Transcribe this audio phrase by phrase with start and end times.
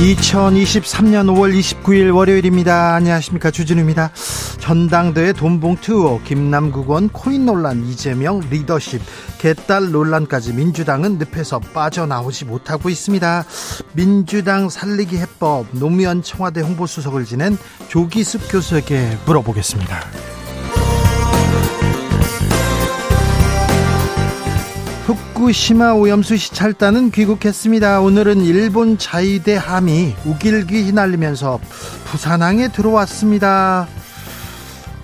[0.00, 2.94] 2023년 5월 29일 월요일입니다.
[2.94, 3.50] 안녕하십니까.
[3.50, 4.10] 주진우입니다.
[4.58, 9.02] 전당대회 돈봉투 의혹, 김남국 원 코인 논란, 이재명 리더십,
[9.38, 13.44] 개딸 논란까지 민주당은 늪에서 빠져나오지 못하고 있습니다.
[13.92, 20.29] 민주당 살리기 해법, 노무현 청와대 홍보수석을 지낸 조기숙 교수에게 물어보겠습니다.
[25.40, 28.00] 후쿠시마 오염수 시찰단은 귀국했습니다.
[28.00, 31.58] 오늘은 일본 자위대 함이 우길기 휘날리면서
[32.04, 33.88] 부산항에 들어왔습니다.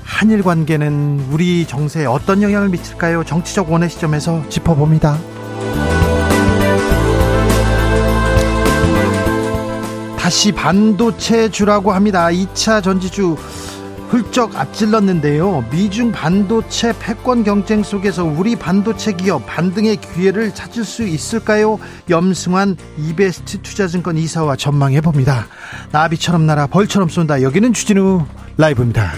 [0.05, 3.25] 한일 관계는 우리 정세에 어떤 영향을 미칠까요?
[3.25, 5.19] 정치적 원의 시점에서 짚어봅니다.
[10.19, 12.27] 다시 반도체 주라고 합니다.
[12.27, 13.37] 2차 전지주
[14.17, 15.67] 훌쩍 앞질렀는데요.
[15.70, 21.78] 미중 반도체 패권 경쟁 속에서 우리 반도체 기업 반등의 기회를 찾을 수 있을까요?
[22.08, 25.47] 염승환 이베스트 투자증권 이사와 전망해 봅니다.
[25.92, 27.42] 나비처럼 날아 벌처럼 쏜다.
[27.42, 28.25] 여기는 주진우
[28.56, 29.12] 라이브입니다.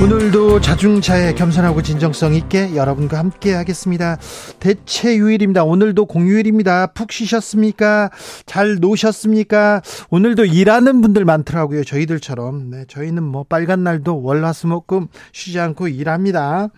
[0.00, 4.16] 오늘도 자중차에 겸손하고 진정성 있게 여러분과 함께 하겠습니다.
[4.60, 5.64] 대체휴일입니다.
[5.64, 6.86] 오늘도 공휴일입니다.
[6.94, 8.10] 푹 쉬셨습니까?
[8.46, 9.82] 잘 노셨습니까?
[10.10, 11.82] 오늘도 일하는 분들 많더라고요.
[11.82, 12.70] 저희들처럼.
[12.70, 16.68] 네, 저희는 뭐 빨간 날도 월화수목금 쉬지 않고 일합니다.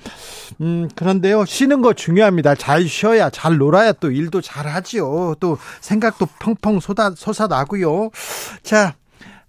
[0.63, 1.45] 음, 그런데요.
[1.45, 2.55] 쉬는 거 중요합니다.
[2.55, 5.35] 잘 쉬어야 잘 놀아야 또 일도 잘 하지요.
[5.41, 8.11] 또 생각도 펑펑 쏟아 솟아나고요.
[8.63, 8.95] 자,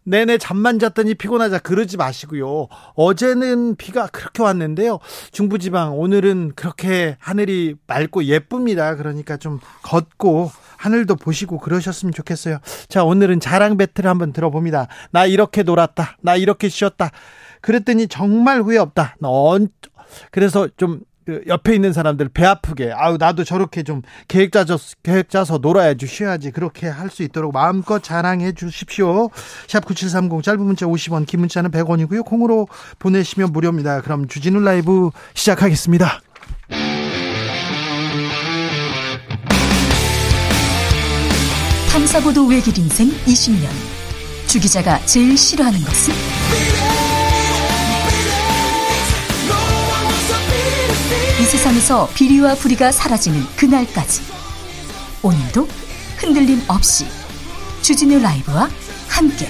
[0.04, 2.68] 내내 잠만 잤더니 피곤하자 그러지 마시고요.
[2.96, 5.00] 어제는 비가 그렇게 왔는데요.
[5.32, 8.96] 중부지방 오늘은 그렇게 하늘이 맑고 예쁩니다.
[8.96, 12.58] 그러니까 좀 걷고 하늘도 보시고 그러셨으면 좋겠어요.
[12.88, 14.88] 자, 오늘은 자랑 배틀 한번 들어봅니다.
[15.12, 16.18] 나 이렇게 놀았다.
[16.22, 17.12] 나 이렇게 쉬었다.
[17.62, 19.16] 그랬더니 정말 후회 없다.
[19.20, 19.70] 넌
[20.32, 25.30] 그래서 좀 그 옆에 있는 사람들 배 아프게 아우 나도 저렇게 좀 계획 짜서 계획
[25.30, 29.30] 짜서 놀아야지 쉬어야지 그렇게 할 수 있도록 마음껏 자랑해 주십시오.
[29.68, 32.24] 샵 9730 짧은 문자 50원 긴 문자는 100원이고요.
[32.26, 32.68] 콩으로
[33.00, 34.02] 보내시면 무료입니다.
[34.02, 36.22] 그럼 주진우 라이브 시작하겠습니다.
[41.92, 43.68] 탐사보도 외길 인생 20년
[44.48, 46.14] 주 기자가 제일 싫어하는 것은?
[51.52, 54.22] 세상에서 비리와 부리가 사라지는 그날까지
[55.22, 55.68] 오늘도
[56.16, 57.06] 흔들림 없이
[57.82, 58.70] 주진우 라이브와
[59.10, 59.50] 함께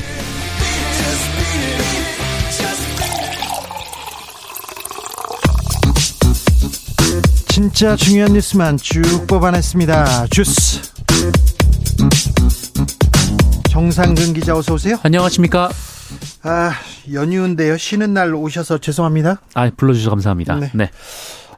[7.49, 10.25] 진짜 중요한 뉴스만 쭉 뽑아냈습니다.
[10.31, 10.81] 주스
[13.69, 14.97] 정상근 기자 어서 오세요.
[15.03, 15.69] 안녕하십니까?
[16.41, 16.71] 아
[17.13, 17.77] 연휴인데요.
[17.77, 19.39] 쉬는 날 오셔서 죄송합니다.
[19.53, 20.55] 아 불러주셔서 감사합니다.
[20.55, 20.71] 네.
[20.73, 20.89] 네.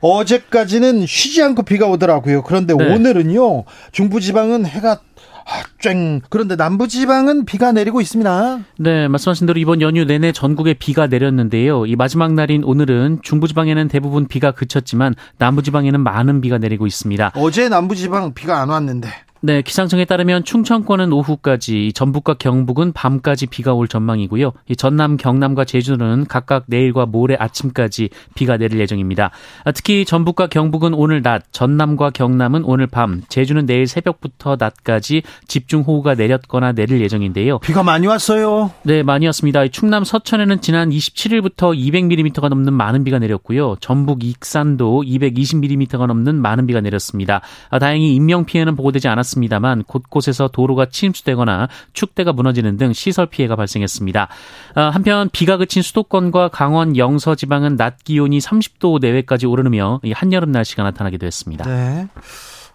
[0.03, 2.43] 어제까지는 쉬지 않고 비가 오더라고요.
[2.43, 2.93] 그런데 네.
[2.93, 4.99] 오늘은요, 중부지방은 해가
[5.45, 6.21] 아, 쨍.
[6.29, 8.59] 그런데 남부지방은 비가 내리고 있습니다.
[8.79, 11.85] 네, 말씀하신 대로 이번 연휴 내내 전국에 비가 내렸는데요.
[11.85, 17.33] 이 마지막 날인 오늘은 중부지방에는 대부분 비가 그쳤지만 남부지방에는 많은 비가 내리고 있습니다.
[17.35, 19.09] 어제 남부지방 비가 안 왔는데.
[19.45, 24.53] 네, 기상청에 따르면 충청권은 오후까지, 전북과 경북은 밤까지 비가 올 전망이고요.
[24.69, 29.31] 이 전남, 경남과 제주는 각각 내일과 모레 아침까지 비가 내릴 예정입니다.
[29.65, 36.15] 아, 특히 전북과 경북은 오늘 낮, 전남과 경남은 오늘 밤, 제주는 내일 새벽부터 낮까지 집중호우가
[36.15, 37.59] 내렸거나 내릴 예정인데요.
[37.59, 38.71] 비가 많이 왔어요.
[38.83, 39.67] 네, 많이 왔습니다.
[39.67, 43.75] 충남 서천에는 지난 27일부터 200mm가 넘는 많은 비가 내렸고요.
[43.81, 47.41] 전북 익산도 220mm가 넘는 많은 비가 내렸습니다.
[47.69, 49.32] 아, 다행히 인명 피해는 보고되지 않았습니다.
[49.33, 54.27] 않았습니다만 곳곳에서 도로가 침수되거나 축대가 무너지는 등 시설 피해가 발생했습니다.
[54.75, 60.83] 아, 한편 비가 그친 수도권과 강원 영서 지방은 낮 기온이 30도 내외까지 오르며 한여름 날씨가
[60.83, 61.65] 나타나기도 했습니다.
[61.65, 62.07] 네.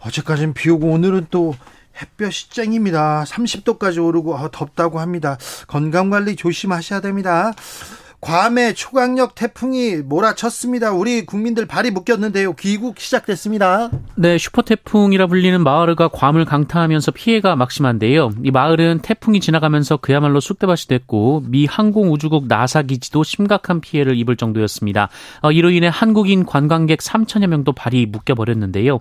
[0.01, 1.55] 어제까지는 비 오고 오늘은 또
[2.01, 3.25] 햇볕이 쨍입니다.
[3.25, 5.37] 30도까지 오르고 아, 덥다고 합니다.
[5.67, 7.53] 건강 관리 조심하셔야 됩니다.
[8.21, 10.91] 괌에 초강력 태풍이 몰아쳤습니다.
[10.91, 12.55] 우리 국민들 발이 묶였는데요.
[12.55, 13.91] 귀국 시작됐습니다.
[14.17, 18.33] 네, 슈퍼 태풍이라 불리는 마을가 괌을 강타하면서 피해가 막심한데요.
[18.43, 25.11] 이 마을은 태풍이 지나가면서 그야말로 쑥대밭이 됐고 미 항공우주국 나사 기지도 심각한 피해를 입을 정도였습니다.
[25.43, 28.99] 어, 이로 인해 한국인 관광객 3천여 명도 발이 묶여 버렸는데요.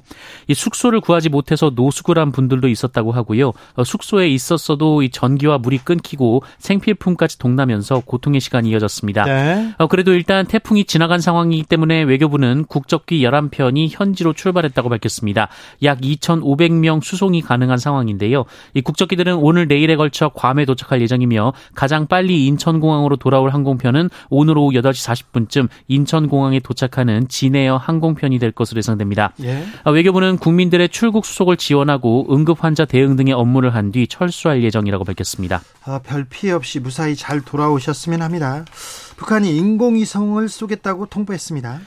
[0.48, 3.54] 이 숙소를 구하지 못해서 노숙을 한 분들도 있었다고 하고요.
[3.74, 9.07] 어, 숙소에 있었어도 이 전기와 물이 끊기고 생필품까지 동나면서 고통의 시간이 이어졌습니다.
[9.26, 9.74] 네.
[9.78, 15.50] 어, 그래도 일단 태풍이 지나간 상황이기 때문에 외교부는 국적기 11편이 현지로 출발했다고 밝혔습니다.
[15.84, 18.46] 약 2,500명 수송이 가능한 상황인데요.
[18.76, 24.72] 이 국적기들은 오늘 내일에 걸쳐 괌에 도착할 예정이며 가장 빨리 인천공항으로 돌아올 항공편은 오늘 오후
[24.74, 29.34] 8시 40분쯤 인천공항에 도착하는 진에어 항공편이 될 것으로 예상됩니다.
[29.42, 29.64] 예.
[29.84, 35.06] 어, 외교부는 국민들의 출국 수속을 지원하고 응급 환자 대응 등의 업무를 한 뒤 철수할 예정이라고
[35.06, 35.62] 밝혔습니다.
[35.86, 38.66] 아, 별 피해 없이 무사히 잘 돌아오셨으면 합니다.
[39.18, 41.80] 북한이 인공위성을 쏘겠다고 통보했습니다.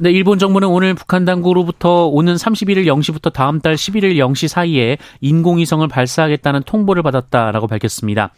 [0.00, 5.88] 네, 일본 정부는 오늘 북한 당국으로부터 오는 31일 0시부터 다음 달 11일 0시 사이에 인공위성을
[5.88, 8.32] 발사하겠다는 통보를 받았다라고 밝혔습니다.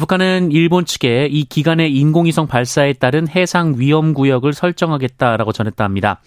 [0.00, 6.20] 북한은 일본 측에 이 기간의 인공위성 발사에 따른 해상 위험 구역을 설정하겠다라고 전했다 합니다.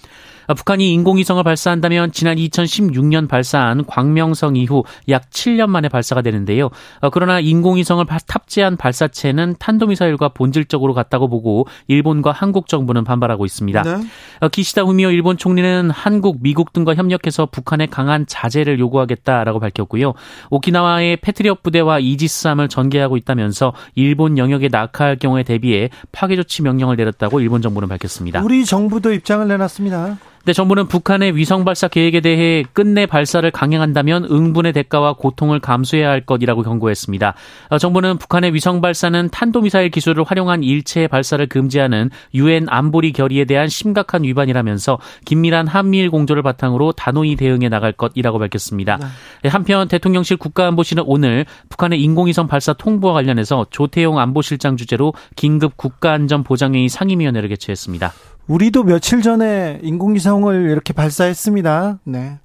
[0.50, 6.72] 어, 북한이 인공위성을 발사한다면 지난 2016년 발사한 광명성 이후 약 7년 만에 발사가 되는데요.
[7.02, 13.84] 어, 그러나 인공위성을 탑재한 발사체는 탄도미사일과 본질적으로 같다고 보고 일본과 한국 정부는 반발하고 있습니다.
[13.84, 13.96] 네.
[14.40, 20.14] 어, 기시다 후미오 일본 총리는 한국, 미국 등과 협력해서 북한의 강한 자제를 요구하겠다라고 밝혔고요.
[20.50, 27.40] 오키나와의 패트리엇 부대와 이지스함을 전개하고 있다면서 일본 영역에 낙하할 경우에 대비해 파괴 조치 명령을 내렸다고
[27.40, 28.42] 일본 정부는 밝혔습니다.
[28.42, 30.18] 우리 정부도 입장을 내놨습니다.
[30.46, 36.26] 네, 정부는 북한의 위성 발사 계획에 대해 끝내 발사를 강행한다면 응분의 대가와 고통을 감수해야 할
[36.26, 37.34] 것이라고 경고했습니다.
[37.70, 43.68] 어, 정부는 북한의 위성 발사는 탄도미사일 기술을 활용한 일체의 발사를 금지하는 유엔 안보리 결의에 대한
[43.68, 48.98] 심각한 위반이라면서 긴밀한 한미일 공조를 바탕으로 단호히 대응해 나갈 것이라고 밝혔습니다.
[48.98, 49.06] 네.
[49.44, 56.88] 네 한편 대통령실 국가안보실은 오늘 북한의 인공위성 발사 통보와 관련해서 조태용 안보실장 주재로 긴급 국가안전보장회의
[56.90, 58.14] 상임위원회를 개최했습니다.
[58.50, 62.00] 우리도 며칠 전에 인공위성을 이렇게 발사했습니다.
[62.04, 62.40] 네.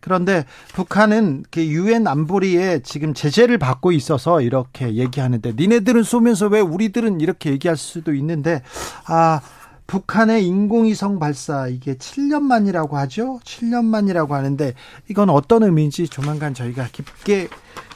[0.00, 0.44] 그런데
[0.74, 7.50] 북한은 그 유엔 안보리에 지금 제재를 받고 있어서 이렇게 얘기하는데 니네들은 쏘면서 왜 우리들은 이렇게
[7.50, 8.62] 얘기할 수도 있는데
[9.06, 9.40] 아
[9.86, 13.38] 북한의 인공위성 발사 이게 7년 만이라고 하죠.
[13.44, 14.72] 7년 만이라고 하는데
[15.08, 17.48] 이건 어떤 의미인지 조만간 저희가 깊게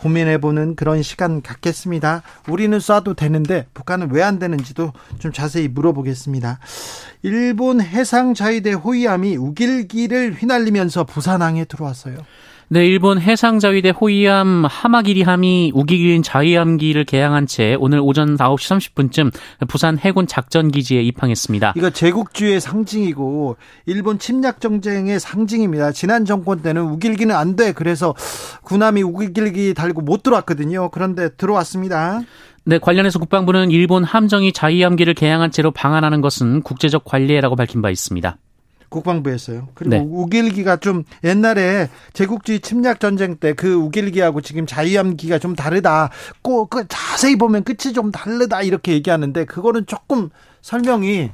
[0.06, 2.22] 고민해보는 그런 시간 갖겠습니다.
[2.48, 6.58] 우리는 쏴도 되는데 북한은 왜 안 되는지도 좀 자세히 물어보겠습니다.
[7.22, 12.18] 일본 해상자위대 호위함이 우길기를 휘날리면서 부산항에 들어왔어요.
[12.68, 19.30] 네, 일본 해상자위대 호위함 하마기리함이 우기기인 자위함기를 개항한 채 오늘 오전 9시 30분쯤
[19.68, 21.74] 부산 해군 작전기지에 입항했습니다.
[21.76, 25.92] 이거 제국주의 상징이고 일본 침략 정쟁의 상징입니다.
[25.92, 27.70] 지난 정권 때는 우길기는 안 돼.
[27.70, 28.16] 그래서
[28.64, 30.90] 군함이 우길기 달고 못 들어왔거든요.
[30.90, 32.22] 그런데 들어왔습니다.
[32.64, 38.38] 네, 관련해서 국방부는 일본 함정이 자위함기를 개항한 채로 방한하는 것은 국제적 관례라고 밝힌 바 있습니다.
[38.88, 39.68] 국방부였어요.
[39.74, 40.04] 그리고 네.
[40.06, 46.10] 우길기가 좀 옛날에 제국주의 침략 전쟁 때 그 우길기하고 지금 자유함기가 좀 다르다.
[46.42, 50.30] 꼭 그 자세히 보면 끝이 좀 다르다 이렇게 얘기하는데 그거는 조금
[50.62, 51.30] 설명이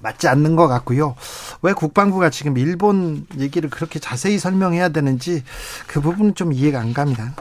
[0.00, 1.14] 맞지 않는 것 같고요.
[1.62, 5.42] 왜 국방부가 지금 일본 얘기를 그렇게 자세히 설명해야 되는지
[5.86, 7.34] 그 부분은 좀 이해가 안 갑니다.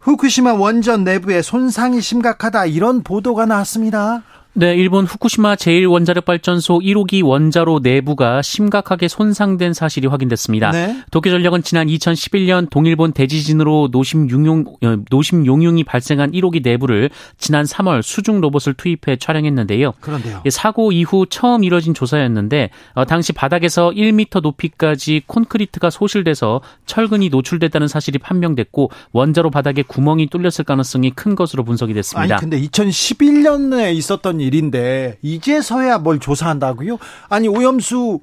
[0.00, 4.22] 후쿠시마 원전 내부에 손상이 심각하다 이런 보도가 나왔습니다.
[4.54, 10.72] 네, 일본 후쿠시마 제1원자력발전소 1호기 원자로 내부가 심각하게 손상된 사실이 확인됐습니다.
[10.72, 11.02] 네.
[11.10, 18.02] 도쿄전력은 지난 2011년 동일본 대지진으로 노심 용융 어, 노심 용융이 발생한 1호기 내부를 지난 3월
[18.02, 19.94] 수중 로봇을 투입해 촬영했는데요.
[20.00, 20.42] 그런데요.
[20.50, 28.18] 사고 이후 처음 이뤄진 조사였는데 어, 당시 바닥에서 1m 높이까지 콘크리트가 소실돼서 철근이 노출됐다는 사실이
[28.18, 32.34] 판명됐고 원자로 바닥에 구멍이 뚫렸을 가능성이 큰 것으로 분석이 됐습니다.
[32.34, 36.98] 아니 근데 2011년에 있었던 일인데 이제서야 뭘 조사한다고요?
[37.28, 38.20] 아니 오염수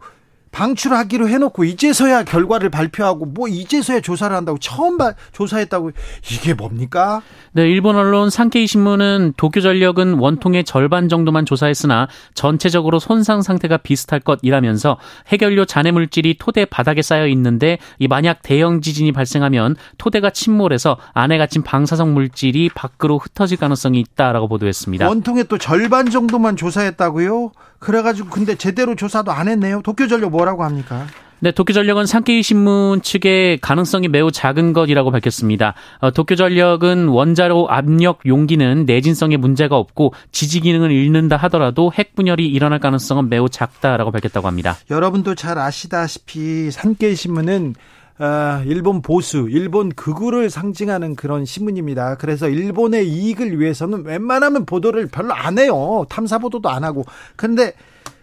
[0.52, 5.92] 방출하기로 해놓고 이제서야 결과를 발표하고 뭐 이제서야 조사를 한다고 처음 바, 조사했다고
[6.32, 7.22] 이게 뭡니까?
[7.52, 14.20] 네, 일본 언론 산케이 신문은 도쿄 전력은 원통의 절반 정도만 조사했으나 전체적으로 손상 상태가 비슷할
[14.20, 20.98] 것이라면서 해결료 잔해 물질이 토대 바닥에 쌓여 있는데 이 만약 대형 지진이 발생하면 토대가 침몰해서
[21.14, 25.08] 안에 갇힌 방사성 물질이 밖으로 흩어질 가능성이 있다라고 보도했습니다.
[25.08, 27.52] 원통의 또 절반 정도만 조사했다고요?
[27.80, 29.82] 그래가지고 근데 제대로 조사도 안 했네요.
[29.82, 31.08] 도쿄전력 뭐라고 합니까?
[31.42, 35.74] 네, 도쿄전력은 산케이 신문 측의 가능성이 매우 작은 것이라고 밝혔습니다.
[36.00, 42.80] 어, 도쿄전력은 원자로 압력 용기는 내진성에 문제가 없고 지지 기능을 잃는다 하더라도 핵 분열이 일어날
[42.80, 44.76] 가능성은 매우 작다라고 밝혔다고 합니다.
[44.92, 47.76] 여러분도 잘 아시다시피 산케이 신문은
[48.20, 52.16] 어, 일본 보수, 일본 극우를 상징하는 그런 신문입니다.
[52.16, 56.06] 그래서 일본의 이익을 위해서는 웬만하면 보도를 별로 안 해요.
[56.10, 57.06] 탐사 보도도 안 하고.
[57.38, 57.74] 근데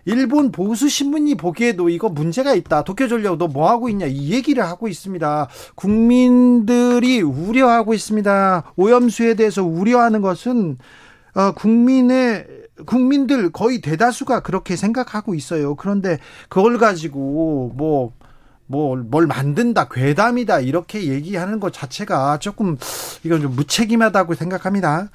[0.05, 2.85] 일본 보수 신문이 보기에도 이거 문제가 있다.
[2.85, 5.49] 도쿄 전력 너뭐 하고 있냐 이 얘기를 하고 있습니다.
[5.75, 8.73] 국민들이 우려하고 있습니다.
[8.77, 10.77] 오염수에 대해서 우려하는 것은
[11.35, 12.47] 어, 국민의
[12.85, 15.75] 국민들 거의 대다수가 그렇게 생각하고 있어요.
[15.75, 16.19] 그런데
[16.51, 18.13] 그걸 가지고 뭐
[18.67, 22.77] 뭐, 뭘 만든다, 괴담이다, 이렇게 얘기하는 것 자체가 조금,
[23.23, 25.09] 이건 좀 무책임하다고 생각합니다.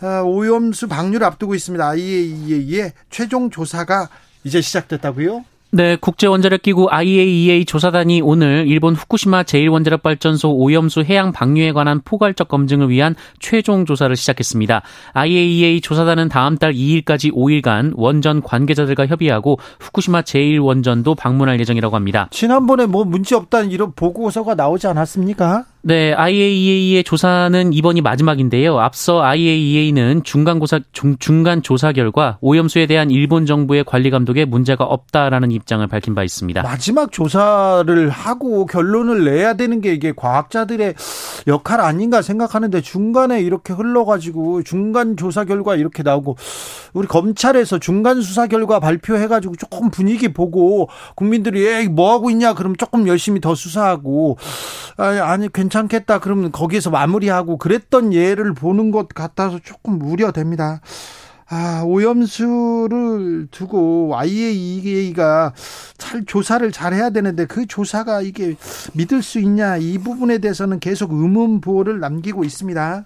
[0.00, 1.86] 아, 오염수 방류를 앞두고 있습니다.
[1.86, 4.08] IAEA의 최종 조사가
[4.44, 5.44] 이제 시작됐다고요?
[5.74, 13.16] 네, 국제원자력기구 IAEA 조사단이 오늘 일본 후쿠시마 제1원자력발전소 오염수 해양 방류에 관한 포괄적 검증을 위한
[13.40, 14.82] 최종 조사를 시작했습니다.
[15.14, 22.28] IAEA 조사단은 다음 달 2일까지 5일간 원전 관계자들과 협의하고 후쿠시마 제1원전도 방문할 예정이라고 합니다.
[22.30, 25.64] 지난번에 뭐 문제 없다는 이런 보고서가 나오지 않았습니까?
[25.86, 28.78] 네, IAEA의 조사는 이번이 마지막인데요.
[28.80, 34.84] 앞서 IAEA는 중간 고사 중, 중간 조사 결과 오염수에 대한 일본 정부의 관리 감독에 문제가
[34.84, 36.62] 없다라는 입장을 밝힌 바 있습니다.
[36.62, 40.94] 마지막 조사를 하고 결론을 내야 되는 게 이게 과학자들의
[41.48, 46.38] 역할 아닌가 생각하는데 중간에 이렇게 흘러가지고 중간 조사 결과 이렇게 나오고
[46.94, 52.74] 우리 검찰에서 중간 수사 결과 발표해가지고 조금 분위기 보고 국민들이 에이 뭐 하고 있냐 그럼
[52.74, 54.38] 조금 열심히 더 수사하고
[54.96, 60.80] 아니, 아니 괜찮 겠다 그러면 거기에서 마무리하고 그랬던 예를 보는 것 같아서 조금 우려됩니다.
[61.46, 65.52] 아, 오염수를 두고 IAEA가
[65.98, 68.56] 잘 조사를 잘 해야 되는데 그 조사가 이게
[68.94, 73.04] 믿을 수 있냐 이 부분에 대해서는 계속 의문부호를 남기고 있습니다.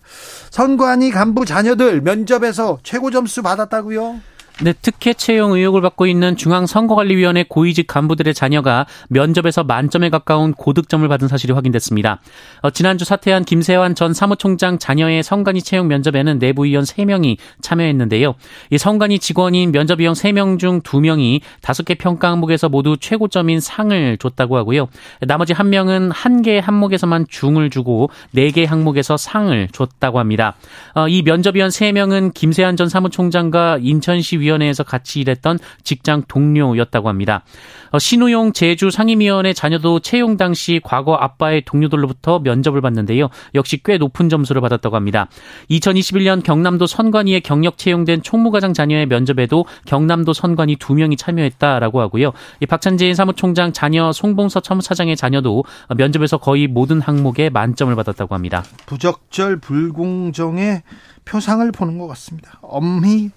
[0.50, 4.20] 선관위 간부 자녀들 면접에서 최고 점수 받았다고요?
[4.60, 11.28] 네, 특혜 채용 의혹을 받고 있는 중앙선거관리위원회 고위직 간부들의 자녀가 면접에서 만점에 가까운 고득점을 받은
[11.28, 12.20] 사실이 확인됐습니다.
[12.62, 18.34] 어, 지난주 사퇴한 김세환 전 사무총장 자녀의 선관위 채용 면접에는 내부위원 3명이 참여했는데요.
[18.70, 24.88] 이 선관위 직원인 면접위원 3명 중 2명이 5개 평가 항목에서 모두 최고점인 상을 줬다고 하고요.
[25.20, 30.56] 나머지 1명은 1개 항목에서만 중을 주고 4개 항목에서 상을 줬다고 합니다.
[30.96, 37.44] 어, 이 면접위원 3명은 김세환 전 사무총장과 인천시 위 위원회에서 같이 일했던 직장 동료였다고 합니다.
[37.90, 43.28] 어, 신우용 제주 상임위원회 자녀도 채용 당시 과거 아빠의 동료들로부터 면접을 봤는데요.
[43.54, 45.28] 역시 꽤 높은 점수를 받았다고 합니다.
[45.70, 52.32] 2021년 경남도 선관위에 경력 채용된 총무과장 자녀의 면접에도 경남도 선관위 2명이 참여했다라고 하고요.
[52.68, 55.64] 박찬재 사무총장 자녀 송봉서 첨사장의 자녀도
[55.96, 58.64] 면접에서 거의 모든 항목에 만점을 받았다고 합니다.
[58.86, 60.82] 부적절 불공정의
[61.24, 62.58] 표상을 보는 것 같습니다.
[62.62, 63.30] 엄히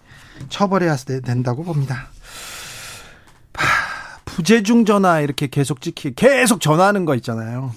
[0.50, 2.08] 처벌해야 된다고 봅니다.
[4.26, 7.74] 부재중 전화 이렇게 계속 찍히 계속 전화하는 거 있잖아요.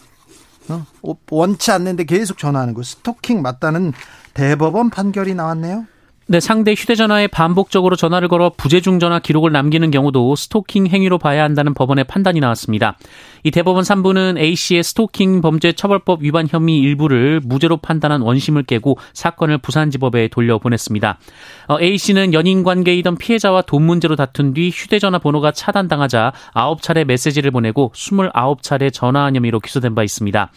[0.68, 0.86] 어?
[1.30, 3.92] 원치 않는데 계속 전화하는 거 스토킹 맞다는
[4.34, 5.86] 대법원 판결이 나왔네요.
[6.26, 11.74] 네, 상대 휴대전화에 반복적으로 전화를 걸어 부재중 전화 기록을 남기는 경우도 스토킹 행위로 봐야 한다는
[11.74, 12.96] 법원의 판단이 나왔습니다.
[13.42, 19.58] 이 대법원 3부는 A씨의 스토킹 범죄 처벌법 위반 혐의 일부를 무죄로 판단한 원심을 깨고 사건을
[19.58, 21.18] 부산지법에 돌려보냈습니다.
[21.68, 27.92] 어, A씨는 연인 관계이던 피해자와 돈 문제로 다툰 뒤 휴대전화 번호가 차단당하자 9차례 메시지를 보내고
[27.94, 30.50] 29차례 전화한 혐의로 기소된 바 있습니다.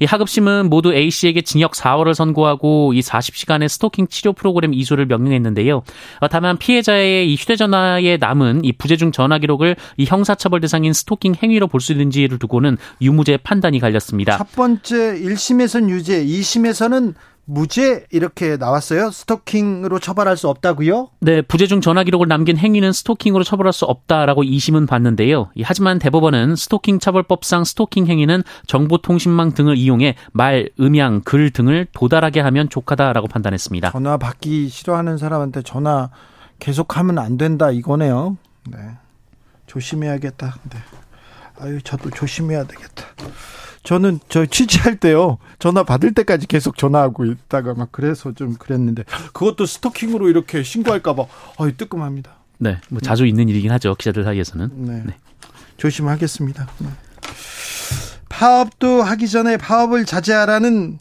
[0.00, 5.82] 이 하급심은 모두 A씨에게 징역 4월을 선고하고 이 40시간의 스토킹 치료 프로그램 이수를 명령했는데요.
[6.20, 11.68] 어, 다만 피해자의 이 휴대전화에 남은 이 부재중 전화 기록을 이 형사처벌 대상인 스토킹 행위로
[11.68, 14.38] 볼 수 있는지를 두고는 유무죄 판단이 갈렸습니다.
[14.38, 17.14] 첫 번째 1심에서는 유죄, 2심에서는
[17.46, 19.10] 무죄 이렇게 나왔어요.
[19.10, 21.10] 스토킹으로 처벌할 수 없다고요?
[21.20, 25.50] 네, 부재중 전화 기록을 남긴 행위는 스토킹으로 처벌할 수 없다라고 2심은 봤는데요.
[25.62, 32.68] 하지만 대법원은 스토킹 처벌법상 스토킹 행위는 정보통신망 등을 이용해 말, 음향, 글 등을 도달하게 하면
[32.68, 33.90] 족하다라고 판단했습니다.
[33.90, 36.10] 전화 받기 싫어하는 사람한테 전화
[36.60, 38.38] 계속하면 안 된다 이거네요.
[38.70, 38.78] 네.
[39.66, 40.56] 조심해야겠다.
[40.70, 40.78] 네.
[41.60, 43.06] 아유, 저도 조심해야 되겠다.
[43.84, 49.66] 저는 저 취재할 때요 전화 받을 때까지 계속 전화하고 있다가 막 그래서 좀 그랬는데 그것도
[49.66, 51.24] 스토킹으로 이렇게 신고할까봐
[51.58, 52.38] 어이 뜨끔합니다.
[52.58, 54.70] 네, 뭐 자주 있는 일이긴 하죠 기자들 사이에서는.
[54.86, 55.14] 네, 네.
[55.76, 56.66] 조심하겠습니다.
[56.78, 56.88] 네.
[58.28, 60.98] 파업도 하기 전에 파업을 자제하라는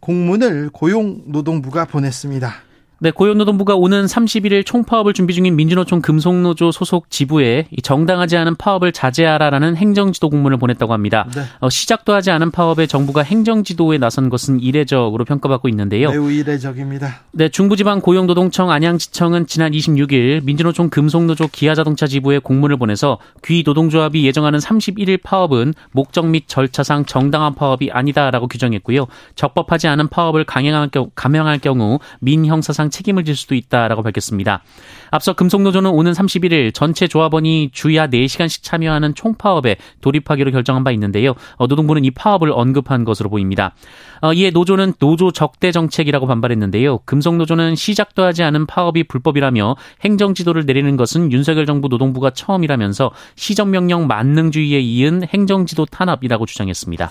[0.00, 2.54] 공문을 고용노동부가 보냈습니다.
[2.98, 9.76] 네, 고용노동부가 오는 31일 총파업을 준비 중인 민주노총 금속노조 소속 지부에 정당하지 않은 파업을 자제하라라는
[9.76, 11.28] 행정지도 공문을 보냈다고 합니다.
[11.34, 11.42] 네.
[11.60, 16.10] 어, 시작도 하지 않은 파업에 정부가 행정지도에 나선 것은 이례적으로 평가받고 있는데요.
[16.10, 17.20] 매우 이례적입니다.
[17.32, 24.58] 네, 중부지방 고용노동청 안양지청은 지난 26일 민주노총 금속노조 기아자동차 지부에 공문을 보내서 귀 노동조합이 예정하는
[24.58, 29.06] 31일 파업은 목적 및 절차상 정당한 파업이 아니다라고 규정했고요.
[29.34, 34.62] 적법하지 않은 파업을 강행할 경우, 감행할 경우 민형사상 배상 책임을 질 수도 있다라고 밝혔습니다.
[35.10, 41.34] 앞서 금속노조는 오는 31일 전체 조합원이 주야 4시간씩 참여하는 총파업에 돌입하기로 결정한 바 있는데요.
[41.56, 43.74] 어, 노동부는 이 파업을 언급한 것으로 보입니다.
[44.20, 46.98] 어, 이에 노조는 노조 적대 정책이라고 반발했는데요.
[47.04, 54.06] 금속노조는 시작도 하지 않은 파업이 불법이라며 행정 지도를 내리는 것은 윤석열 정부 노동부가 처음이라면서 시정명령
[54.06, 57.10] 만능주의에 이은 행정지도 탄압이라고 주장했습니다.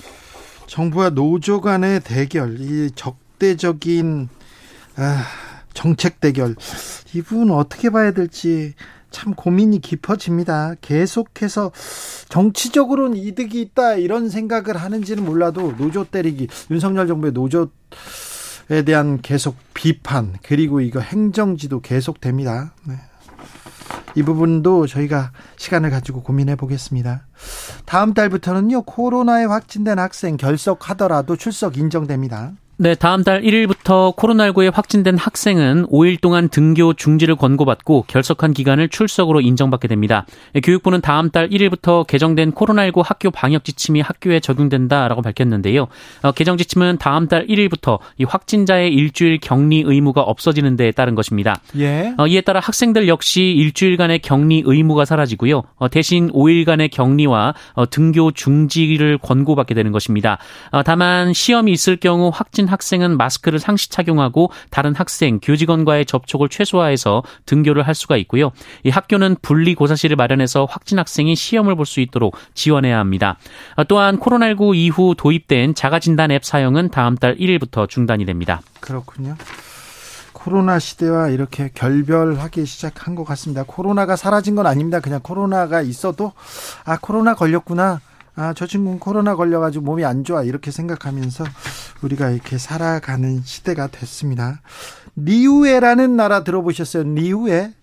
[0.67, 4.29] 정부와 노조 간의 대결, 이 적대적인
[4.97, 5.25] 아,
[5.75, 6.55] 정책 대결
[7.13, 8.73] 이 부분 어떻게 봐야 될지
[9.11, 10.75] 참 고민이 깊어집니다.
[10.81, 11.71] 계속해서
[12.27, 20.33] 정치적으로는 이득이 있다 이런 생각을 하는지는 몰라도 노조 때리기 윤석열 정부의 노조에 대한 계속 비판
[20.43, 22.73] 그리고 이거 행정지도 계속됩니다.
[22.83, 22.95] 네.
[24.15, 27.27] 이 부분도 저희가 시간을 가지고 고민해 보겠습니다.
[27.85, 32.53] 다음 달부터는요 코로나에 확진된 학생 결석하더라도 출석 인정됩니다.
[32.77, 39.41] 네, 다음 달 1일부터 코로나19에 확진된 학생은 5일 동안 등교 중지를 권고받고 결석한 기간을 출석으로
[39.41, 40.25] 인정받게 됩니다.
[40.53, 45.87] 네, 교육부는 다음 달 1일부터 개정된 코로나19 학교 방역 지침이 학교에 적용된다라고 밝혔는데요.
[46.23, 51.59] 어, 개정 지침은 다음 달 1일부터 이 확진자의 일주일 격리 의무가 없어지는 데에 따른 것입니다.
[51.77, 52.15] 예.
[52.17, 55.61] 어, 이에 따라 학생들 역시 일주일간의 격리 의무가 사라지고요.
[55.75, 60.39] 어, 대신 5일간의 격리와 어, 등교 중지를 권고받게 되는 것입니다.
[60.71, 67.23] 어, 다만 시험이 있을 경우 확진 학생은 마스크를 상시 착용하고 다른 학생, 교직원과의 접촉을 최소화해서
[67.45, 68.51] 등교를 할 수가 있고요.
[68.83, 73.37] 이 학교는 분리 고사실을 마련해서 확진 학생이 시험을 볼 수 있도록 지원해야 합니다.
[73.87, 78.61] 또한 코로나19 이후 도입된 자가진단 앱 사용은 다음 달 1일부터 중단이 됩니다.
[78.79, 79.35] 그렇군요.
[80.33, 83.63] 코로나 시대와 이렇게 결별하기 시작한 것 같습니다.
[83.65, 84.99] 코로나가 사라진 건 아닙니다.
[84.99, 86.33] 그냥 코로나가 있어도
[86.83, 87.99] 아 코로나 걸렸구나.
[88.35, 90.43] 아, 저 친구는 코로나 걸려가지고 몸이 안 좋아.
[90.43, 91.45] 이렇게 생각하면서
[92.01, 94.61] 우리가 이렇게 살아가는 시대가 됐습니다.
[95.17, 97.03] 니우에라는 나라 들어보셨어요?
[97.03, 97.73] 니우에?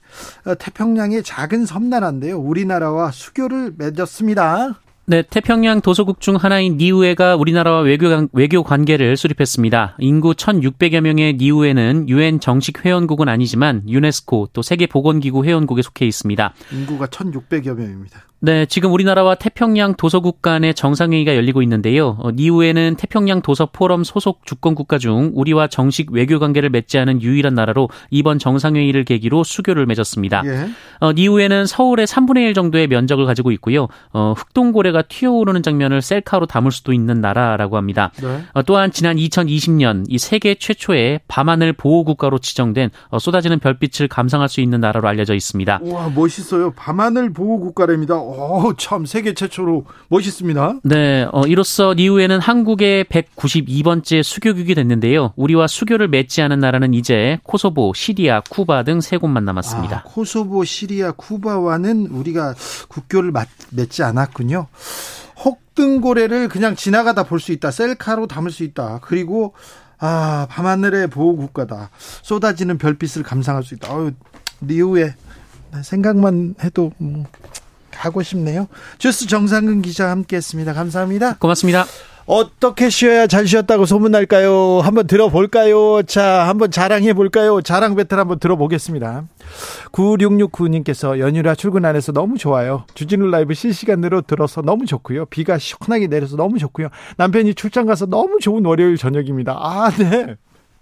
[0.44, 2.38] 어, 태평양의 작은 섬나라인데요.
[2.38, 4.74] 우리나라와 수교를 맺었습니다.
[5.04, 9.96] 네, 태평양 도서국 중 하나인 니우에가 우리나라와 외교, 외교 관계를 수립했습니다.
[9.98, 16.54] 인구 1,600여 명의 니우에는 유엔 정식 회원국은 아니지만 유네스코 또 세계보건기구 회원국에 속해 있습니다.
[16.72, 18.20] 인구가 1,600여 명입니다.
[18.44, 22.16] 네, 지금 우리나라와 태평양 도서국 간의 정상회의가 열리고 있는데요.
[22.18, 27.22] 어, 이후에는 태평양 도서 포럼 소속 주권 국가 중 우리와 정식 외교 관계를 맺지 않은
[27.22, 30.42] 유일한 나라로 이번 정상회의를 계기로 수교를 맺었습니다.
[30.46, 30.68] 예.
[30.98, 33.86] 어, 이후에는 서울의 3분의 1 정도의 면적을 가지고 있고요.
[34.12, 38.10] 어, 흑동고래가 튀어오르는 장면을 셀카로 담을 수도 있는 나라라고 합니다.
[38.20, 38.42] 네.
[38.54, 44.48] 어, 또한 지난 2020년 이 세계 최초의 밤하늘 보호 국가로 지정된 어, 쏟아지는 별빛을 감상할
[44.48, 45.78] 수 있는 나라로 알려져 있습니다.
[45.84, 46.72] 와 멋있어요.
[46.72, 48.31] 밤하늘 보호 국가랍니다.
[48.32, 50.80] 어, 참 세계 최초로 멋있습니다.
[50.84, 55.32] 네, 어, 이로써 이후에는 한국의 192번째 수교국이 됐는데요.
[55.36, 59.96] 우리와 수교를 맺지 않은 나라는 이제 코소보, 시리아, 쿠바 등 세 곳만 남았습니다.
[59.98, 62.54] 아, 코소보, 시리아, 쿠바와는 우리가
[62.88, 63.32] 국교를
[63.70, 64.66] 맺지 않았군요.
[65.44, 67.70] 혹등고래를 그냥 지나가다 볼 수 있다.
[67.70, 69.00] 셀카로 담을 수 있다.
[69.02, 69.54] 그리고
[69.98, 71.90] 아, 밤하늘의 보호국가다.
[72.22, 73.92] 쏟아지는 별빛을 감상할 수 있다.
[73.96, 74.12] 어유,
[74.60, 75.14] 리우에
[75.82, 77.24] 생각만 해도 뭐
[77.92, 78.68] 가고 싶네요.
[78.98, 80.72] 주스 정상근 기자 함께했습니다.
[80.72, 81.36] 감사합니다.
[81.38, 81.86] 고맙습니다.
[82.26, 84.80] 어떻게 쉬어야 잘 쉬었다고 소문날까요?
[84.80, 86.02] 한번 들어볼까요?
[86.04, 87.60] 자, 한번 자랑해 볼까요?
[87.60, 89.24] 자랑 배틀 한번 들어보겠습니다.
[89.92, 92.84] 9669님께서 연휴라 출근 안 해서 너무 좋아요.
[92.94, 95.26] 주진우 라이브 실시간으로 들어서 너무 좋고요.
[95.26, 96.88] 비가 시원하게 내려서 너무 좋고요.
[97.16, 99.56] 남편이 출장 가서 너무 좋은 월요일 저녁입니다.
[99.58, 100.36] 아, 네.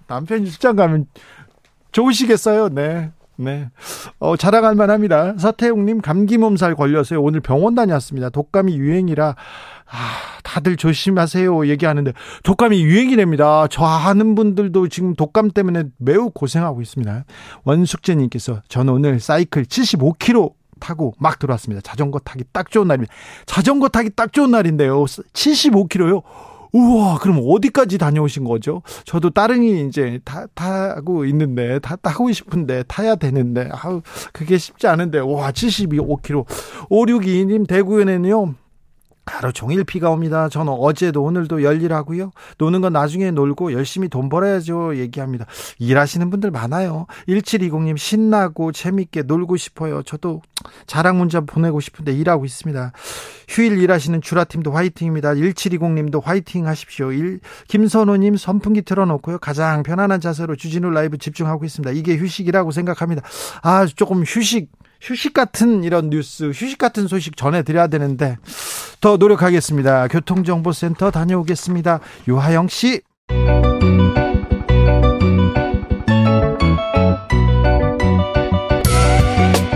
[0.09, 1.07] 남편이 출장 가면
[1.93, 2.69] 좋으시겠어요?
[2.69, 3.11] 네.
[3.41, 3.71] 네.
[4.19, 5.35] 어, 자랑할 만합니다.
[5.39, 7.23] 서태웅님 감기 몸살 걸려서요.
[7.23, 8.29] 오늘 병원 다녔습니다.
[8.29, 9.97] 독감이 유행이라 아,
[10.45, 11.67] 다들 조심하세요.
[11.69, 13.69] 얘기하는데 독감이 유행이랍니다.
[13.71, 17.25] 저 아는 분들도 지금 독감 때문에 매우 고생하고 있습니다.
[17.65, 21.81] 원숙재님께서 저는 오늘 사이클 75km 타고 막 들어왔습니다.
[21.83, 23.13] 자전거 타기 딱 좋은 날입니다.
[23.47, 25.03] 자전거 타기 딱 좋은 날인데요.
[25.05, 26.23] 75km요.
[26.73, 28.83] 우와, 그럼 어디까지 다녀오신 거죠?
[29.05, 34.03] 저도 따릉이 이제 타, 타고 있는데, 타, 타고 싶은데, 타야 되는데, 아우,
[34.33, 36.47] 그게 쉽지 않은데, 와, 72, 5km.
[36.91, 38.55] 5622님, 대구에는요,
[39.27, 40.49] 하루 종일 비가 옵니다.
[40.49, 42.33] 저는 어제도 오늘도 열일하고요.
[42.59, 44.97] 노는 건 나중에 놀고 열심히 돈 벌어야죠.
[44.97, 45.47] 얘기합니다.
[45.79, 47.07] 일하시는 분들 많아요.
[47.29, 50.03] 1720님 신나고 재밌게 놀고 싶어요.
[50.03, 50.43] 저도
[50.87, 52.93] 자랑 문자 보내고 싶은데 일하고 있습니다.
[53.49, 55.35] 휴일 일하시는 주라팀도 화이팅입니다.
[55.35, 57.13] 1720님도 화이팅 하십시오.
[57.13, 59.39] 일, 김선호님 선풍기 틀어놓고요.
[59.39, 61.93] 가장 편안한 자세로 주진우 라이브 집중하고 있습니다.
[61.93, 63.23] 이게 휴식이라고 생각합니다.
[63.63, 68.37] 아, 조금 휴식 휴식 같은 이런 뉴스, 휴식 같은 소식 전해드려야 되는데
[69.01, 70.09] 더 노력하겠습니다.
[70.09, 72.01] 교통정보센터 다녀오겠습니다.
[72.29, 73.01] 유하영 씨.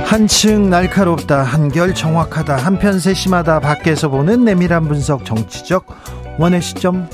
[0.04, 5.87] 한층 날카롭다, 한결 정확하다, 한편 세심하다, 밖에서 보는 내밀한 분석, 정치적
[6.38, 7.08] 원의 시점.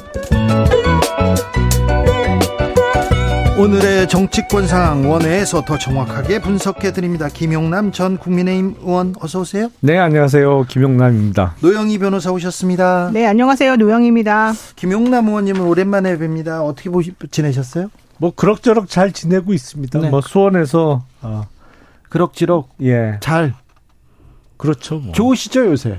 [3.60, 7.28] 오늘의 정치권 상황 원회에서 더 정확하게 분석해 드립니다.
[7.28, 9.68] 김용남 전 국민의힘 의원 어서 오세요.
[9.80, 10.64] 네, 안녕하세요.
[10.66, 11.56] 김용남입니다.
[11.60, 13.10] 노영희 변호사 오셨습니다.
[13.12, 13.76] 네, 안녕하세요.
[13.76, 14.54] 노영입니다.
[14.76, 16.62] 김용남 의원님은 오랜만에 뵙니다.
[16.62, 17.90] 어떻게 보시, 지내셨어요?
[18.16, 19.98] 뭐 그럭저럭 잘 지내고 있습니다.
[19.98, 20.08] 네.
[20.08, 21.46] 뭐 수원에서 어.
[22.08, 23.18] 그럭저럭 예.
[23.20, 23.52] 잘
[24.56, 25.00] 그렇죠.
[25.00, 25.12] 뭐.
[25.12, 25.98] 좋으시죠 요새?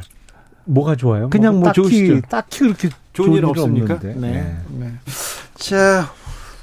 [0.65, 1.29] 뭐가 좋아요?
[1.29, 2.21] 그냥 뭐, 뭐 딱히, 좋으시죠?
[2.27, 3.99] 딱히 그렇게 좋은 일 없습니까?
[3.99, 4.15] 네.
[4.15, 4.57] 네.
[4.79, 4.91] 네.
[5.53, 6.11] 자,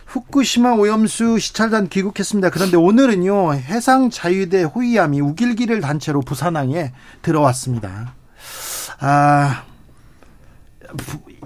[0.08, 2.50] 후쿠시마 오염수 시찰단 귀국했습니다.
[2.50, 8.14] 그런데 오늘은요 해상 자유대 호위함이 우길기를 단체로 부산항에 들어왔습니다.
[9.00, 9.64] 아,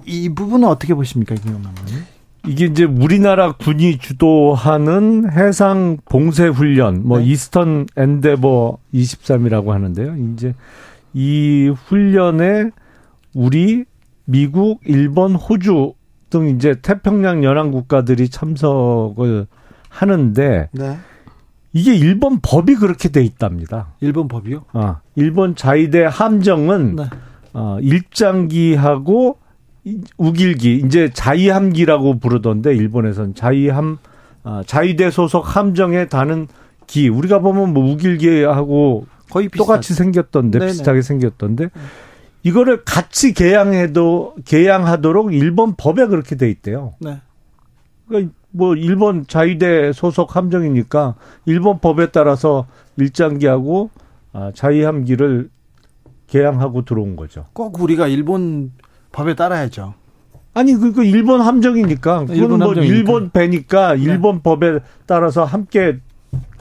[0.06, 2.06] 이 부분은 어떻게 보십니까, 김영남 의원?
[2.46, 7.26] 이게 이제 우리나라 군이 주도하는 해상 봉쇄 훈련, 뭐 네.
[7.26, 10.16] 이스턴 엔데버 23이라고 하는데요.
[10.16, 10.54] 이제
[11.14, 12.70] 이 훈련에
[13.34, 13.84] 우리,
[14.24, 15.94] 미국, 일본, 호주
[16.32, 19.46] 등 이제 태평양 연안 국가들이 참석을
[19.90, 20.98] 하는데 네.
[21.74, 23.88] 이게 일본 법이 그렇게 돼 있답니다.
[24.00, 24.64] 일본 법이요?
[24.72, 27.04] 아, 일본 자위대 함정은 네.
[27.52, 29.38] 어, 일장기하고
[30.16, 33.98] 우길기 이제 자위함기라고 부르던데 일본에선 자위함
[34.44, 36.48] 어, 자위대 소속 함정에 다는
[36.86, 39.66] 기 우리가 보면 뭐 우길기하고 거의 비슷하죠.
[39.66, 40.70] 똑같이 생겼던데 네네.
[40.72, 41.70] 비슷하게 생겼던데 네.
[42.42, 46.94] 이거를 같이 개양해도 개양하도록 일본 법에 그렇게 돼 있대요.
[46.98, 47.20] 네.
[48.08, 51.14] 그러니까 뭐 일본 자위대 소속 함정이니까
[51.46, 53.90] 일본 법에 따라서 일장기하고
[54.32, 55.50] 아, 자위함기를
[56.26, 57.46] 개양하고 들어온 거죠.
[57.52, 58.72] 꼭 우리가 일본
[59.12, 59.94] 법에 따라야죠.
[60.54, 62.94] 아니 그그 일본 함정이니까 일본 뭐 함정이니까.
[62.96, 64.02] 일본 배니까 네.
[64.02, 64.42] 일본 네.
[64.42, 66.00] 법에 따라서 함께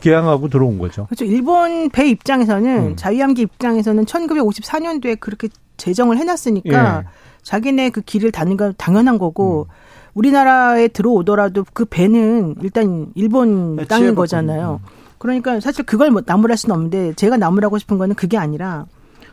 [0.01, 1.05] 개항하고 들어온 거죠.
[1.05, 1.25] 그렇죠.
[1.25, 2.95] 일본 배 입장에서는 음.
[2.95, 5.47] 자위함기 입장에서는 1954년도에 그렇게
[5.81, 7.09] 제정을 해놨으니까 예.
[7.41, 9.73] 자기네 그 길을 다는 건 당연한 거고 음.
[10.13, 14.79] 우리나라에 들어오더라도 그 배는 일단 일본 네, 땅인 거잖아요.
[14.83, 14.87] 음.
[15.17, 18.85] 그러니까 사실 그걸 뭐 나무랄 수는 없는데 제가 나무라고 싶은 거는 그게 아니라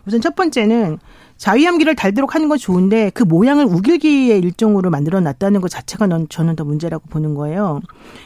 [0.08, 0.98] 우선 첫 번째는
[1.36, 6.56] 자위함기를 달도록 하는 건 좋은데 그 모양을 우길기의 일종으로 만들어 놨다는 것 자체가 넌 저는
[6.56, 7.80] 더 문제라고 보는 거예요.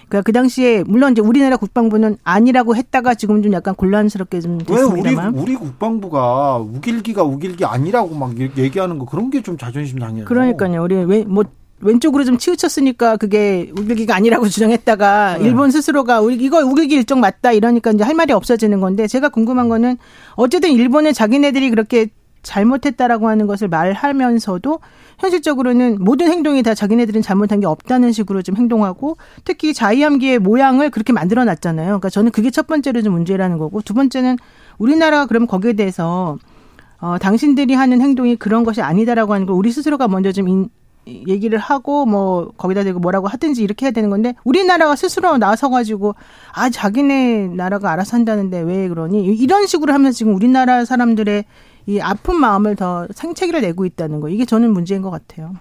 [0.09, 5.35] 그러니까 그 당시에 물론 이제 우리나라 국방부는 아니라고 했다가 지금 좀 약간 곤란스럽게 좀 됐습니다만
[5.35, 10.25] 왜 우리, 우리 국방부가 우길기가 우길기 아니라고 막 얘기하는 거 그런 게 좀 자존심 상해요.
[10.25, 10.83] 그러니까요.
[10.85, 11.43] 우리 왜 뭐
[11.83, 15.45] 왼쪽으로 좀 치우쳤으니까 그게 우길기가 아니라고 주장했다가 네.
[15.45, 19.99] 일본 스스로가 이거 우길기 일종 맞다 이러니까 이제 할 말이 없어지는 건데 제가 궁금한 거는
[20.35, 22.09] 어쨌든 일본은 자기네들이 그렇게
[22.43, 24.81] 잘못했다라고 하는 것을 말하면서도
[25.19, 31.13] 현실적으로는 모든 행동이 다 자기네들은 잘못한 게 없다는 식으로 좀 행동하고 특히 자위함기의 모양을 그렇게
[31.13, 31.87] 만들어 놨잖아요.
[31.87, 34.39] 그러니까 저는 그게 첫 번째로 좀 문제라는 거고 두 번째는
[34.79, 36.37] 우리나라가 그럼 거기에 대해서
[37.01, 40.69] 어, 당신들이 하는 행동이 그런 것이 아니다라고 하는 걸 우리 스스로가 먼저 좀 인,
[41.07, 46.15] 얘기를 하고 뭐 거기다 대고 뭐라고 하든지 이렇게 해야 되는 건데 우리나라가 스스로 나서 가지고
[46.53, 51.45] 아 자기네 나라가 알아서 한다는데 왜 그러니 이런 식으로 하면서 지금 우리나라 사람들의
[51.87, 55.55] 이 아픈 마음을 더 생채기를 내고 있다는 거 이게 저는 문제인 것 같아요.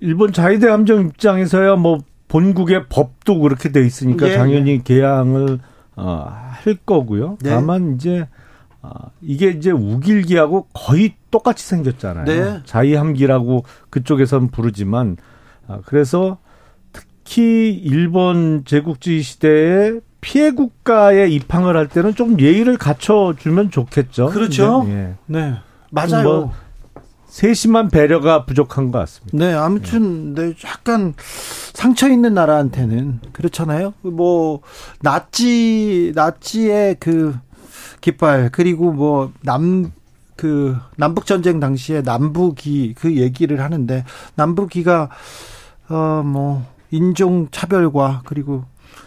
[0.00, 4.36] 일본 자위대 함정 입장에서야 뭐 본국의 법도 그렇게 돼 있으니까 네.
[4.36, 5.58] 당연히 개항을
[5.96, 7.38] 어, 할 거고요.
[7.42, 7.50] 네.
[7.50, 8.26] 다만 이제 어,
[9.20, 12.24] 이게 이제 우길기하고 거의 똑같이 생겼잖아요.
[12.24, 12.62] 네.
[12.64, 15.16] 자위함기라고 그쪽에선 부르지만
[15.66, 16.38] 아, 그래서
[16.92, 24.30] 특히 일본 제국주의 시대에 피해 국가에 입항을 할 때는 좀 예의를 갖춰주면 좋겠죠.
[24.30, 24.84] 그렇죠.
[24.84, 25.54] 네, 네.
[25.90, 26.22] 맞아요.
[26.22, 26.52] 뭐
[27.26, 29.36] 세심한 배려가 부족한 것 같습니다.
[29.36, 31.14] 네, 아무튼 네, 약간
[31.74, 33.94] 상처 있는 나라한테는 그렇잖아요.
[34.00, 34.60] 뭐
[35.00, 37.36] 나치 나치의 그
[38.00, 39.92] 깃발 그리고 뭐 남
[40.38, 44.04] 그 남북 전쟁 당시에 남북이 그 얘기를 하는데
[44.36, 45.10] 남북이가
[45.90, 48.64] 어 뭐 인종 차별과 그리고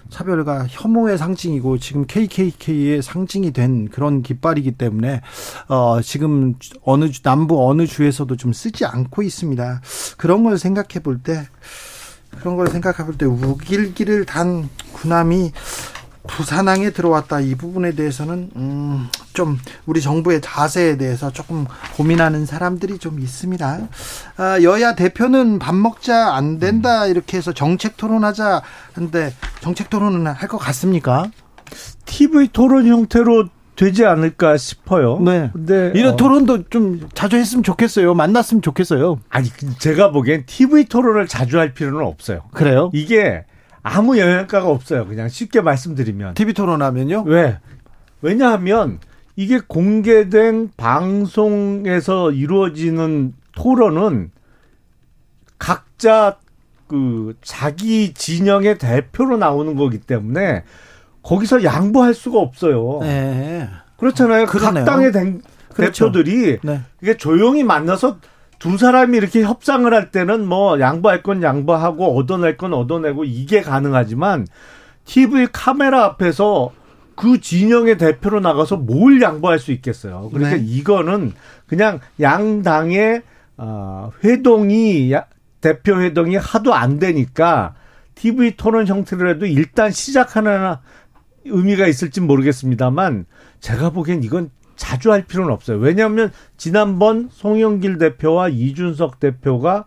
[0.09, 5.21] 차별과 혐오의 상징이고 지금 KKK의 상징이 된 그런 깃발이기 때문에
[5.69, 9.81] 어 지금 어느 주, 남부 어느 주에서도 좀 쓰지 않고 있습니다.
[10.17, 11.47] 그런 걸 생각해 볼 때
[12.39, 15.51] 그런 걸 생각해 볼 때 우길기를 단 군함이
[16.27, 23.19] 부산항에 들어왔다 이 부분에 대해서는 음, 좀 우리 정부의 자세에 대해서 조금 고민하는 사람들이 좀
[23.19, 23.79] 있습니다.
[24.37, 28.61] 아, 여야 대표는 밥 먹자 안 된다 이렇게 해서 정책 토론하자
[28.93, 31.31] 하는데 정책 토론은 할 것 같습니까?
[32.05, 35.17] TV 토론 형태로 되지 않을까 싶어요.
[35.21, 35.49] 네.
[35.53, 38.13] 근데 이런 어, 토론도 좀 자주 했으면 좋겠어요.
[38.13, 39.19] 만났으면 좋겠어요.
[39.29, 42.41] 아니 제가 보기엔 TV 토론을 자주 할 필요는 없어요.
[42.51, 42.91] 그래요?
[42.93, 43.45] 이게
[43.83, 45.05] 아무 영향가가 없어요.
[45.07, 46.35] 그냥 쉽게 말씀드리면.
[46.35, 47.23] TV 토론하면요?
[47.25, 47.59] 왜?
[48.21, 48.99] 왜냐하면
[49.35, 54.31] 이게 공개된 방송에서 이루어지는 토론은
[55.57, 56.37] 각자
[56.87, 60.63] 그 자기 진영의 대표로 나오는 거기 때문에
[61.23, 62.99] 거기서 양보할 수가 없어요.
[63.01, 63.69] 네.
[63.97, 64.45] 그렇잖아요.
[64.47, 64.85] 그러네요.
[64.85, 65.37] 각 당의 대-
[65.73, 66.11] 그렇죠.
[66.11, 66.81] 대표들이 네.
[67.01, 68.17] 이게 조용히 만나서
[68.61, 74.45] 두 사람이 이렇게 협상을 할 때는 뭐 양보할 건 양보하고 얻어낼 건 얻어내고 이게 가능하지만
[75.05, 76.71] TV 카메라 앞에서
[77.15, 80.29] 그 진영의 대표로 나가서 뭘 양보할 수 있겠어요.
[80.31, 80.63] 그러니까 네.
[80.63, 81.33] 이거는
[81.65, 83.23] 그냥 양당의
[83.57, 85.25] 어, 회동이 야-
[85.59, 87.73] 대표 회동이 하도 안 되니까
[88.13, 90.75] TV 토론 형태로라도 일단 시작하는
[91.45, 93.25] 의미가 있을지 모르겠습니다만
[93.59, 95.77] 제가 보기엔 이건 자주 할 필요는 없어요.
[95.77, 99.85] 왜냐하면 지난번 송영길 대표와 이준석 대표가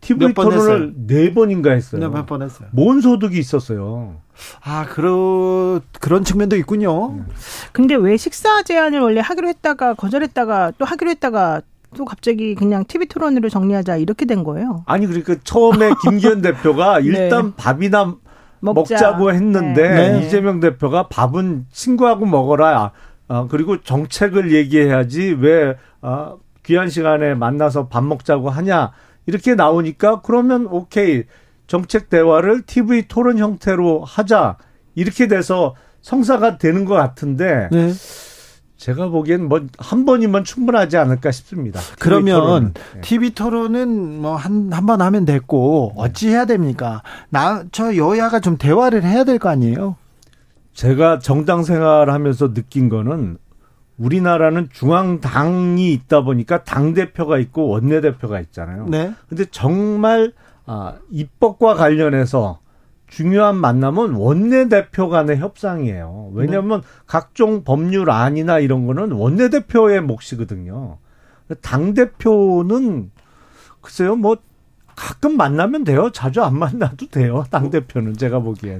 [0.00, 2.00] TV 토론을 네 번인가 했어요.
[2.00, 2.68] 네, 몇번 했어요.
[2.72, 4.16] 뭔 소득이 있었어요.
[4.64, 7.24] 아, 그런 그런 측면도 있군요.
[7.70, 11.62] 근데 왜 식사 제한을 원래 하기로 했다가 거절했다가 또 하기로 했다가
[11.96, 14.82] 또 갑자기 그냥 TV 토론으로 정리하자 이렇게 된 거예요.
[14.86, 17.06] 아니 그러니까 처음에 김기현 대표가 네.
[17.06, 18.16] 일단 밥이나
[18.60, 18.94] 먹자.
[18.94, 20.26] 먹자고 했는데 네.
[20.26, 22.92] 이재명 대표가 밥은 친구하고 먹어라.
[23.28, 28.92] 아, 그리고 정책을 얘기해야지 왜 아, 귀한 시간에 만나서 밥 먹자고 하냐
[29.26, 31.24] 이렇게 나오니까 그러면 오케이
[31.66, 34.56] 정책 대화를 TV 토론 형태로 하자
[34.94, 37.92] 이렇게 돼서 성사가 되는 것 같은데 네.
[38.76, 41.78] 제가 보기엔 뭐 한 번이면 충분하지 않을까 싶습니다.
[41.78, 42.74] TV 그러면 토론은.
[42.94, 43.00] 네.
[43.00, 47.02] TV 토론은 뭐 한 한 번 하면 됐고 어찌 해야 됩니까?
[47.30, 49.94] 나 저 여야가 좀 대화를 해야 될 거 아니에요?
[50.72, 53.38] 제가 정당 생활하면서 느낀 거는
[53.98, 58.86] 우리나라는 중앙당이 있다 보니까 당 대표가 있고 원내 대표가 있잖아요.
[58.88, 59.12] 네.
[59.28, 60.32] 근데 정말
[60.66, 62.60] 아, 입법과 관련해서
[63.06, 66.30] 중요한 만남은 원내 대표 간의 협상이에요.
[66.32, 70.96] 왜냐하면 각종 법률안이나 이런 거는 원내 대표의 몫이거든요.
[71.60, 73.10] 당 대표는
[73.82, 74.38] 글쎄요, 뭐
[74.96, 76.10] 가끔 만나면 돼요.
[76.12, 77.44] 자주 안 만나도 돼요.
[77.50, 78.78] 당 대표는 제가 보기에는.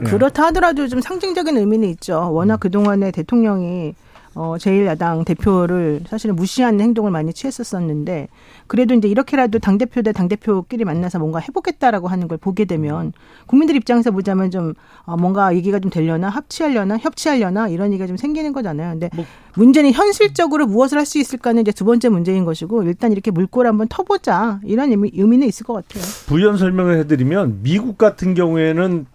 [0.00, 0.10] 네.
[0.10, 2.32] 그렇다 하더라도 좀 상징적인 의미는 있죠.
[2.32, 3.94] 워낙 그 동안에 대통령이
[4.34, 8.28] 어, 제1야당 대표를 사실은 무시하는 행동을 많이 취했었었는데,
[8.66, 13.12] 그래도 이제 이렇게라도 당대표 대 당대표끼리 만나서 뭔가 해보겠다라고 하는 걸 보게 되면,
[13.46, 18.52] 국민들 입장에서 보자면 좀, 어, 뭔가 얘기가 좀 되려나, 합치하려나, 협치하려나, 이런 얘기가 좀 생기는
[18.52, 18.90] 거잖아요.
[18.90, 19.24] 근데 뭐
[19.56, 23.86] 문제는 현실적으로 무엇을 할 수 있을까는 이제 두 번째 문제인 것이고, 일단 이렇게 물꼬를 한번
[23.88, 26.02] 터보자, 이런 의미, 의미는 있을 것 같아요.
[26.26, 29.06] 부연 설명을 해드리면 미국 같은 경우에는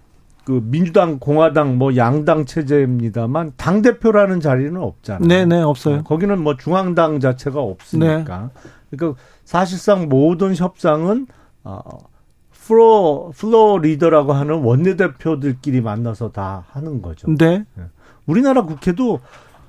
[0.50, 5.28] 그 민주당, 공화당, 뭐 양당 체제입니다만 당 대표라는 자리는 없잖아요.
[5.28, 6.04] 네, 네, 없어요.
[6.04, 8.50] 거기는 뭐 중앙당 자체가 없으니까.
[8.90, 11.28] 그러니까 사실상 모든 협상은
[11.64, 11.82] 어
[12.52, 17.28] 플로 플로 리더라고 하는 원내 대표들끼리 만나서 다 하는 거죠.
[17.38, 17.64] 네.
[18.26, 19.20] 우리나라 국회도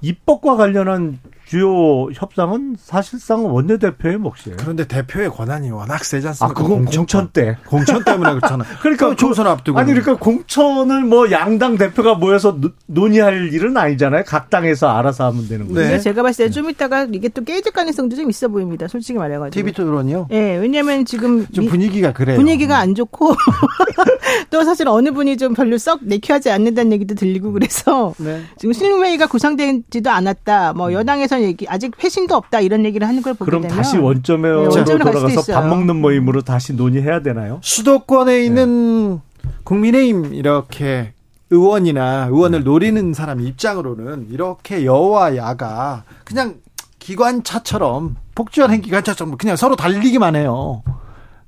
[0.00, 1.18] 입법과 관련한
[1.50, 4.56] 주요 협상은 사실상 원내 대표의 몫이에요.
[4.60, 6.62] 그런데 대표의 권한이 워낙 세지 아, 않습니까?
[6.62, 7.56] 그건 공천 때.
[7.66, 8.68] 공천 때문에 그렇잖아요.
[8.80, 9.76] 그러니까 또 총선 앞두고.
[9.76, 14.22] 아니 그러니까 공천을 뭐 양당 대표가 모여서 노- 논의할 일은 아니잖아요.
[14.28, 15.80] 각 당에서 알아서 하면 되는 거죠.
[15.80, 15.98] 네.
[15.98, 18.86] 제가 봤을 때좀 이따가 이게 또 깨질 가능성도 좀 있어 보입니다.
[18.86, 19.50] 솔직히 말해가지고.
[19.52, 20.28] TV 토론이요?
[20.30, 22.36] 예, 왜냐면 지금 좀 이- 분위기가 그래요.
[22.36, 23.34] 분위기가 안 좋고
[24.50, 28.40] 또 사실 어느 분이 좀 별로 썩 내키하지 않는다는 얘기도 들리고 그래서 네.
[28.56, 30.74] 지금 실무회의가 구성되지도 않았다.
[30.74, 33.96] 뭐 여당에서 는 얘기 아직 회신도 없다 이런 얘기를 하는 걸 보게 그럼 되면 다시
[33.96, 35.66] 원점으로 네, 원점으로 돌아가서 밥.
[35.66, 37.60] 먹는 모임으로 다시 논의해야 되나요?
[37.62, 39.20] 수도권에 있는
[39.64, 41.12] 국민의힘 이렇게
[41.50, 46.56] 의원이나 의원을 노리는 사람 입장으로는 이렇게 여와 야가 그냥
[46.98, 50.82] 기관차처럼 폭주한 기관차처럼 그냥 서로 달리기만 해요.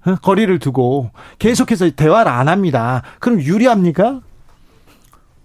[0.05, 0.17] 어?
[0.23, 3.03] 거리를 두고 계속해서 대화를 안 합니다.
[3.21, 4.21] 그럼 유리합니까?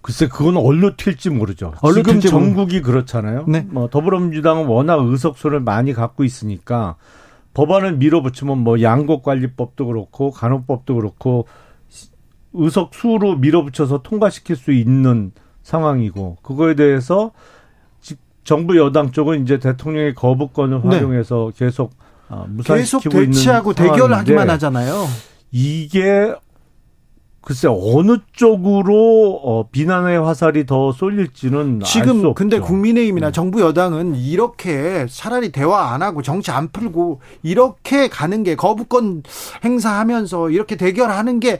[0.00, 1.74] 글쎄 그건 얼로 튈지 모르죠.
[1.82, 3.44] 얼로 지금 튈지 전국이 그렇잖아요.
[3.48, 3.66] 네.
[3.68, 6.96] 뭐 더불어민주당은 워낙 의석수를 많이 갖고 있으니까
[7.54, 11.46] 법안을 밀어붙이면 뭐 양곡관리법도 그렇고 간호법도 그렇고
[12.52, 15.32] 의석 수로 밀어붙여서 통과시킬 수 있는
[15.62, 17.32] 상황이고 그거에 대해서
[18.44, 20.88] 정부 여당 쪽은 이제 대통령의 거부권을 네.
[20.88, 21.92] 활용해서 계속
[22.30, 25.04] 어, 무산시키고 계속 대치하고 대결하기만 하잖아요.
[25.50, 26.34] 이게
[27.48, 33.32] 글쎄 어느 쪽으로 어, 비난의 화살이 더 쏠릴지는 지금 근데 국민의힘이나 음.
[33.32, 39.22] 정부 여당은 이렇게 차라리 대화 안 하고 정치 안 풀고 이렇게 가는 게 거부권
[39.64, 41.58] 행사하면서 이렇게 대결하는 게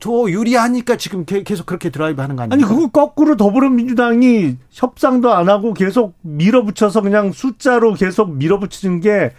[0.00, 2.54] 더 유리하니까 지금 계속 그렇게 드라이브 하는 거 아니에요?
[2.54, 9.32] 아니 그거 거꾸로 더불어민주당이 협상도 안 하고 계속 밀어붙여서 그냥 숫자로 계속 밀어붙이는 게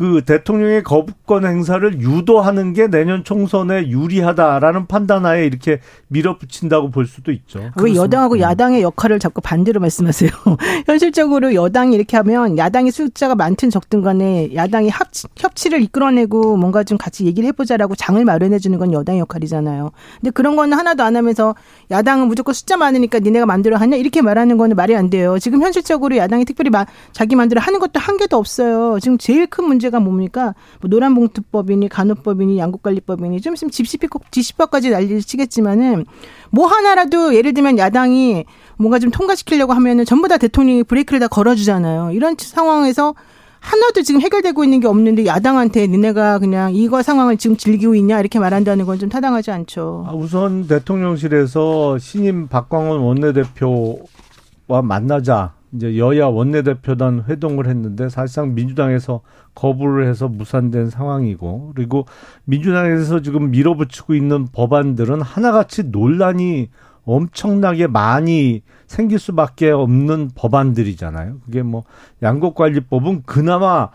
[0.00, 7.70] 그 대통령의 거부권 행사를 유도하는 게 내년 총선에 유리하다라는 판단하에 이렇게 밀어붙인다고 볼 수도 있죠.
[7.76, 8.40] 왜 여당하고 음.
[8.40, 10.30] 야당의 역할을 자꾸 반대로 말씀하세요?
[10.88, 16.96] 현실적으로 여당이 이렇게 하면 야당이 숫자가 많든 적든 간에 야당이 합치, 협치를 이끌어내고 뭔가 좀
[16.96, 19.90] 같이 얘기를 해보자라고 장을 마련해 주는 건 여당의 역할이잖아요.
[20.18, 21.54] 근데 그런 거는 하나도 안 하면서
[21.90, 25.38] 야당은 무조건 숫자 많으니까 니네가 만들어 하냐 이렇게 말하는 거는 말이 안 돼요.
[25.38, 26.70] 지금 현실적으로 야당이 특별히
[27.12, 28.98] 자기 만들어 하는 것도 한 개도 없어요.
[28.98, 30.54] 지금 제일 큰 문제 문제가 뭡니까?
[30.80, 36.06] 뭐 노란봉투법이니 간호법이니 양국관리법이니 좀 있으면 집시법, 집시법까지 난리를 치겠지만은
[36.50, 38.44] 뭐 하나라도 예를 들면 야당이
[38.78, 42.12] 뭔가 좀 통과시키려고 하면은 전부 다 대통령이 브레이크를 다 걸어주잖아요.
[42.12, 43.14] 이런 상황에서
[43.58, 48.38] 하나도 지금 해결되고 있는 게 없는데 야당한테 니네가 그냥 이거 상황을 지금 즐기고 있냐 이렇게
[48.38, 50.06] 말한다는 건 좀 타당하지 않죠.
[50.08, 59.20] 아, 우선 대통령실에서 신임 박광원 원내대표와 만나자 이제 여야 원내대표단 회동을 했는데 사실상 민주당에서
[59.54, 62.06] 거부를 해서 무산된 상황이고 그리고
[62.44, 66.70] 민주당에서 지금 밀어붙이고 있는 법안들은 하나같이 논란이
[67.04, 71.38] 엄청나게 많이 생길 수밖에 없는 법안들이잖아요.
[71.44, 71.84] 그게 뭐
[72.22, 73.90] 양곡관리법은 그나마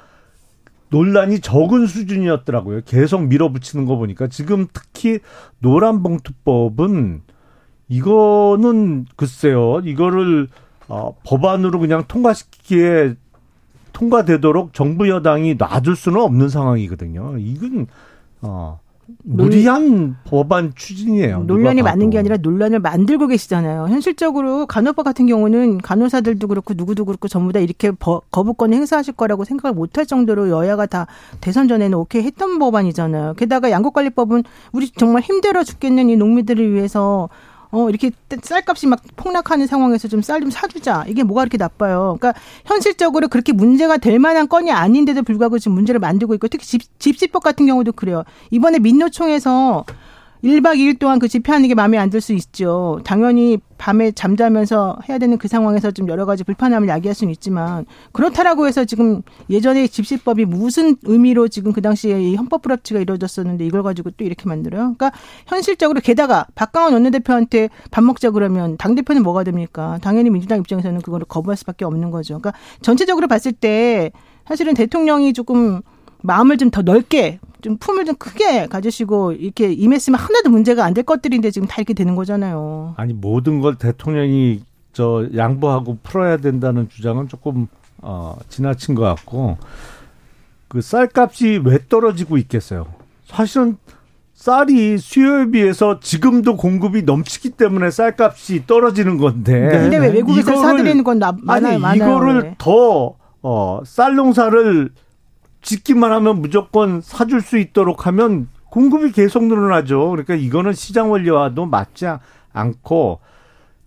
[0.90, 2.82] 논란이 적은 수준이었더라고요.
[2.86, 5.20] 계속 밀어붙이는 거 보니까 지금 특히
[5.60, 7.22] 노란봉투법은
[7.90, 9.82] 이거는 글쎄요.
[9.84, 10.48] 이거를
[10.88, 13.16] 어, 법안으로 그냥 통과시키기에
[13.94, 17.38] 통과되도록 정부 여당이 놔둘 수는 없는 상황이거든요.
[17.38, 17.88] 이건
[18.42, 18.80] 어
[19.24, 21.44] 무리한 법안 추진이에요.
[21.44, 23.88] 논란이 많은 게 아니라 논란을 만들고 계시잖아요.
[23.88, 27.92] 현실적으로 간호법 같은 경우는 간호사들도 그렇고 누구도 그렇고 전부 다 이렇게
[28.32, 31.08] 거부권 행사하실 거라고 생각을 못할 정도로 여야가 다
[31.40, 33.36] 대선 전에는 오케이 했던 법안이잖아요.
[33.36, 37.30] 게다가 양곡관리법은 우리 정말 힘들어 죽겠는 이 농민들을 위해서
[37.76, 38.12] 어, 이렇게
[38.42, 41.04] 쌀값이 막 폭락하는 상황에서 좀 쌀 좀 사주자.
[41.08, 42.18] 이게 뭐가 그렇게 나빠요.
[42.20, 46.82] 그러니까 현실적으로 그렇게 문제가 될 만한 건이 아닌데도 불구하고 지금 문제를 만들고 있고 특히 집,
[47.00, 48.24] 집시법 같은 경우도 그래요.
[48.52, 49.86] 이번에 민노총에서
[50.44, 53.00] 1박 2일 동안 그 집회하는 게 마음에 안 들 수 있죠.
[53.04, 58.68] 당연히 밤에 잠자면서 해야 되는 그 상황에서 좀 여러 가지 불편함을 야기할 수는 있지만 그렇다라고
[58.68, 64.12] 해서 지금 예전에 집시법이 무슨 의미로 지금 그 당시에 이 헌법 불합치가 이루어졌었는데 이걸 가지고
[64.12, 64.94] 또 이렇게 만들어요.
[64.98, 65.12] 그러니까
[65.48, 69.98] 현실적으로 게다가 박강원 원내대표한테 밥 먹자 그러면 당 대표는 뭐가 됩니까?
[70.02, 72.40] 당연히 민주당 입장에서는 그거를 거부할 수밖에 없는 거죠.
[72.40, 74.12] 그러니까 전체적으로 봤을 때
[74.48, 75.82] 사실은 대통령이 조금
[76.22, 81.04] 마음을 좀 더 넓게 좀 품을 좀 크게 가지시고 이렇게 임했으면 하나도 문제가 안 될
[81.04, 82.94] 것들인데 지금 다 이렇게 되는 거잖아요.
[82.96, 84.62] 아니 모든 걸 대통령이
[84.94, 87.68] 저 양보하고 풀어야 된다는 주장은 조금
[88.04, 89.58] 어 지나친 것 같고
[90.68, 92.86] 그 쌀값이 왜 떨어지고 있겠어요?
[93.26, 93.78] 사실은
[94.36, 99.60] 쌀이 수요에 비해서 지금도 공급이 넘치기 때문에 쌀값이 떨어지는 건데.
[99.70, 99.80] 네.
[99.80, 102.56] 근데 왜 외국에서 사들이는 건 나, 많아요, 아니, 이거를 네.
[102.60, 104.92] 더, 어, 쌀 농사를
[105.66, 110.12] 짓기만 하면 무조건 사줄 수 있도록 하면 공급이 계속 늘어나죠.
[110.12, 112.06] 그러니까 이거는 시장 원리와도 맞지
[112.54, 113.20] 않고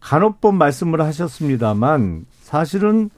[0.01, 3.11] 간호법 말씀을 하셨습니다만 사실은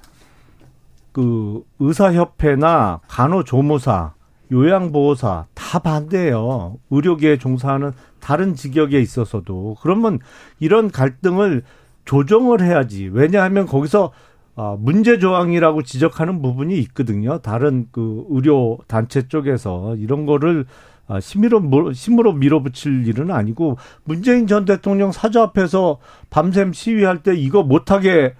[1.12, 4.12] 그 의사협회나 간호조무사,
[4.52, 6.76] 요양보호사 다 반대해요.
[6.90, 9.76] 의료계에 종사하는 다른 직역에 있어서도.
[9.80, 10.18] 그러면
[10.58, 11.62] 이런 갈등을
[12.04, 13.08] 조정을 해야지.
[13.10, 14.12] 왜냐하면 거기서
[14.60, 17.38] 어, 문제 조항이라고 지적하는 부분이 있거든요.
[17.38, 20.66] 다른 그 의료 단체 쪽에서 이런 거를
[21.08, 25.96] 아, 심으로 심으로 밀어붙일 일은 아니고 문재인 전 대통령 사저 앞에서
[26.28, 28.34] 밤샘 시위할 때 이거 못하게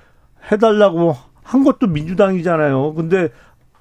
[0.52, 2.92] 해달라고 한 것도 민주당이잖아요.
[2.92, 3.30] 근데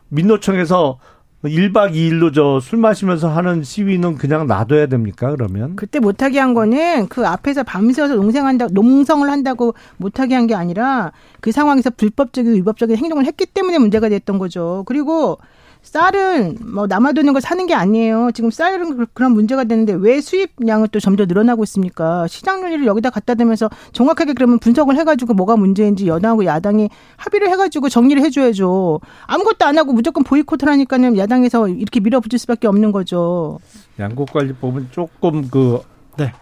[0.08, 0.98] 민노총에서
[1.44, 5.78] 1박 2일로 저 술 마시면서 하는 시위는 그냥 놔둬야 됩니까, 그러면?
[5.78, 11.52] 그때 못하게 한 거는 그 앞에서 밤새워서 농생한다, 농성을 한다고 못하게 한 게 아니라 그
[11.52, 14.84] 상황에서 불법적이고 위법적인 행동을 했기 때문에 문제가 됐던 거죠.
[14.88, 15.38] 그리고
[15.82, 18.30] 쌀은 뭐 남아도는 걸 사는 게 아니에요.
[18.34, 22.28] 지금 쌀은 그런 문제가 되는데 왜 수입량은 또 점점 늘어나고 있습니까?
[22.28, 27.90] 시장 논리를 여기다 갖다 대면서 정확하게 그러면 분석을 해가지고 뭐가 문제인지 여당하고 야당이 합의를 해가지고
[27.90, 29.00] 정리를 해줘야죠.
[29.26, 33.60] 아무것도 안 하고 무조건 보이콧을 하니까는 야당에서 이렇게 밀어붙일 수밖에 없는 거죠.
[34.00, 35.80] 양국관리법은 조금 그
[36.18, 36.34] 네.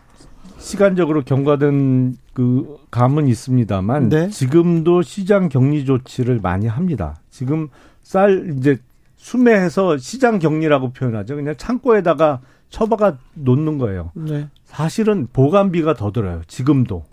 [0.58, 4.30] 시간적으로 경과된 그 감은 있습니다만 네.
[4.30, 7.16] 지금도 시장 격리 조치를 많이 합니다.
[7.30, 7.70] 지금
[8.04, 8.78] 쌀 이제
[9.18, 11.36] 수매해서 시장 격리라고 표현하죠.
[11.36, 14.12] 그냥 창고에다가 처박아 놓는 거예요.
[14.14, 14.48] 네.
[14.64, 16.42] 사실은 보관비가 더 들어요.
[16.48, 17.04] 지금도.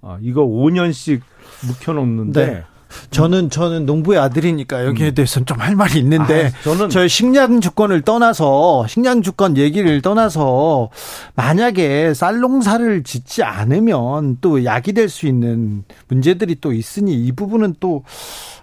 [0.00, 1.20] 아, 이거 5년씩
[1.66, 2.46] 묵혀놓는데.
[2.46, 2.64] 네.
[3.10, 8.02] 저는 저는 농부의 아들이니까 여기에 대해서는 좀 할 말이 있는데 아, 저는 저희 식량 주권을
[8.02, 10.90] 떠나서 식량 주권 얘기를 떠나서
[11.34, 17.74] 만약에 쌀 농사를 짓지 않으면 또 약이 될 수 있는 문제들이 또 있으니 이 부분은
[17.80, 18.04] 또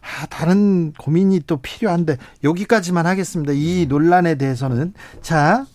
[0.02, 3.52] 아, 다른 고민이 또 필요한데 여기까지만 하겠습니다.
[3.54, 5.66] 이 논란에 대해서는 자,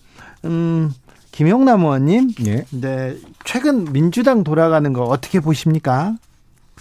[0.45, 0.91] 음,
[1.31, 2.65] 김용남 의원님, 예.
[2.71, 6.15] 네 최근 민주당 돌아가는 거 어떻게 보십니까?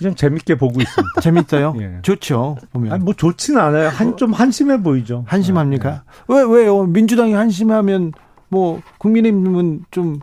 [0.01, 1.21] 그냥 재밌게 보고 있습니다.
[1.21, 1.75] 재밌어요.
[1.79, 1.99] 예.
[2.03, 2.57] 좋죠.
[2.73, 2.93] 보면.
[2.93, 3.89] 아니, 뭐 좋지는 않아요.
[3.89, 5.25] 한, 좀 한심해 보이죠.
[5.29, 5.91] 한심합니까?
[6.29, 6.35] 네.
[6.35, 6.85] 왜, 왜요?
[6.85, 8.13] 민주당이 한심하면,
[8.49, 10.21] 뭐, 국민의힘은 좀,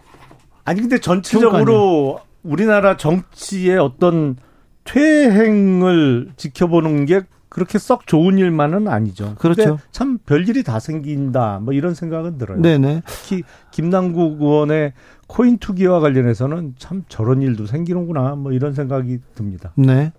[0.66, 4.36] 아니, 근데 전체적으로 우리나라 정치의 어떤
[4.84, 9.36] 퇴행을 지켜보는 게 그렇게 썩 좋은 일만은 아니죠.
[9.40, 9.80] 그렇죠.
[9.92, 11.60] 참 별일이 다 생긴다.
[11.62, 12.62] 뭐 이런 생각은 들어요.
[12.62, 13.04] 네네.
[13.06, 14.94] 특히 김남국 의원의
[15.28, 18.36] 코인 투기와 관련해서는 참 저런 일도 생기는구나.
[18.36, 19.72] 뭐 이런 생각이 듭니다.
[19.76, 20.12] 네.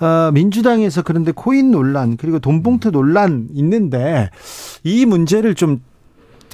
[0.00, 4.30] 어, 민주당에서 그런데 코인 논란, 그리고 돈봉투 논란 있는데,
[4.82, 5.82] 이 문제를 좀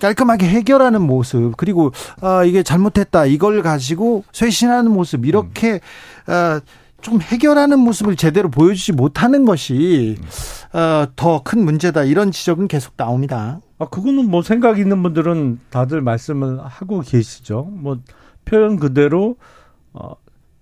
[0.00, 1.92] 깔끔하게 해결하는 모습, 그리고,
[2.22, 5.80] 아, 이게 잘못했다, 이걸 가지고 쇄신하는 모습, 이렇게,
[6.26, 6.60] 어,
[7.00, 10.16] 좀 해결하는 모습을 제대로 보여주지 못하는 것이,
[10.72, 13.60] 어, 더 큰 문제다, 이런 지적은 계속 나옵니다.
[13.78, 17.68] 아, 그거는 뭐 생각 있는 분들은 다들 말씀을 하고 계시죠.
[17.72, 17.98] 뭐
[18.44, 19.36] 표현 그대로
[19.92, 20.12] 어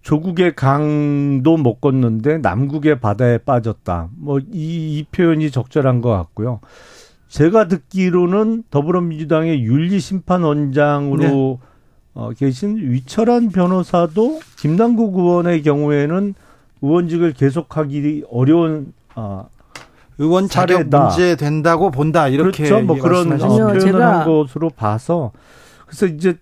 [0.03, 4.09] 조국의 강도 못 건는데 남국의 바다에 빠졌다.
[4.16, 6.61] 뭐이 이 표현이 적절한 것 같고요.
[7.28, 11.59] 제가 듣기로는 더불어민주당의 윤리심판원장으로
[12.18, 16.34] 어, 계신 위철한 변호사도 김남국 의원의 경우에는
[16.82, 19.44] 의원직을 계속하기 어려운 아,
[20.18, 20.98] 의원 자격 사례다.
[21.00, 22.64] 문제 된다고 본다, 이렇게.
[22.64, 22.84] 그렇죠.
[22.84, 23.32] 뭐 그런.
[23.32, 25.30] 어, 표현을 제가- 한 것으로 봐서
[25.86, 26.36] 그래서 이제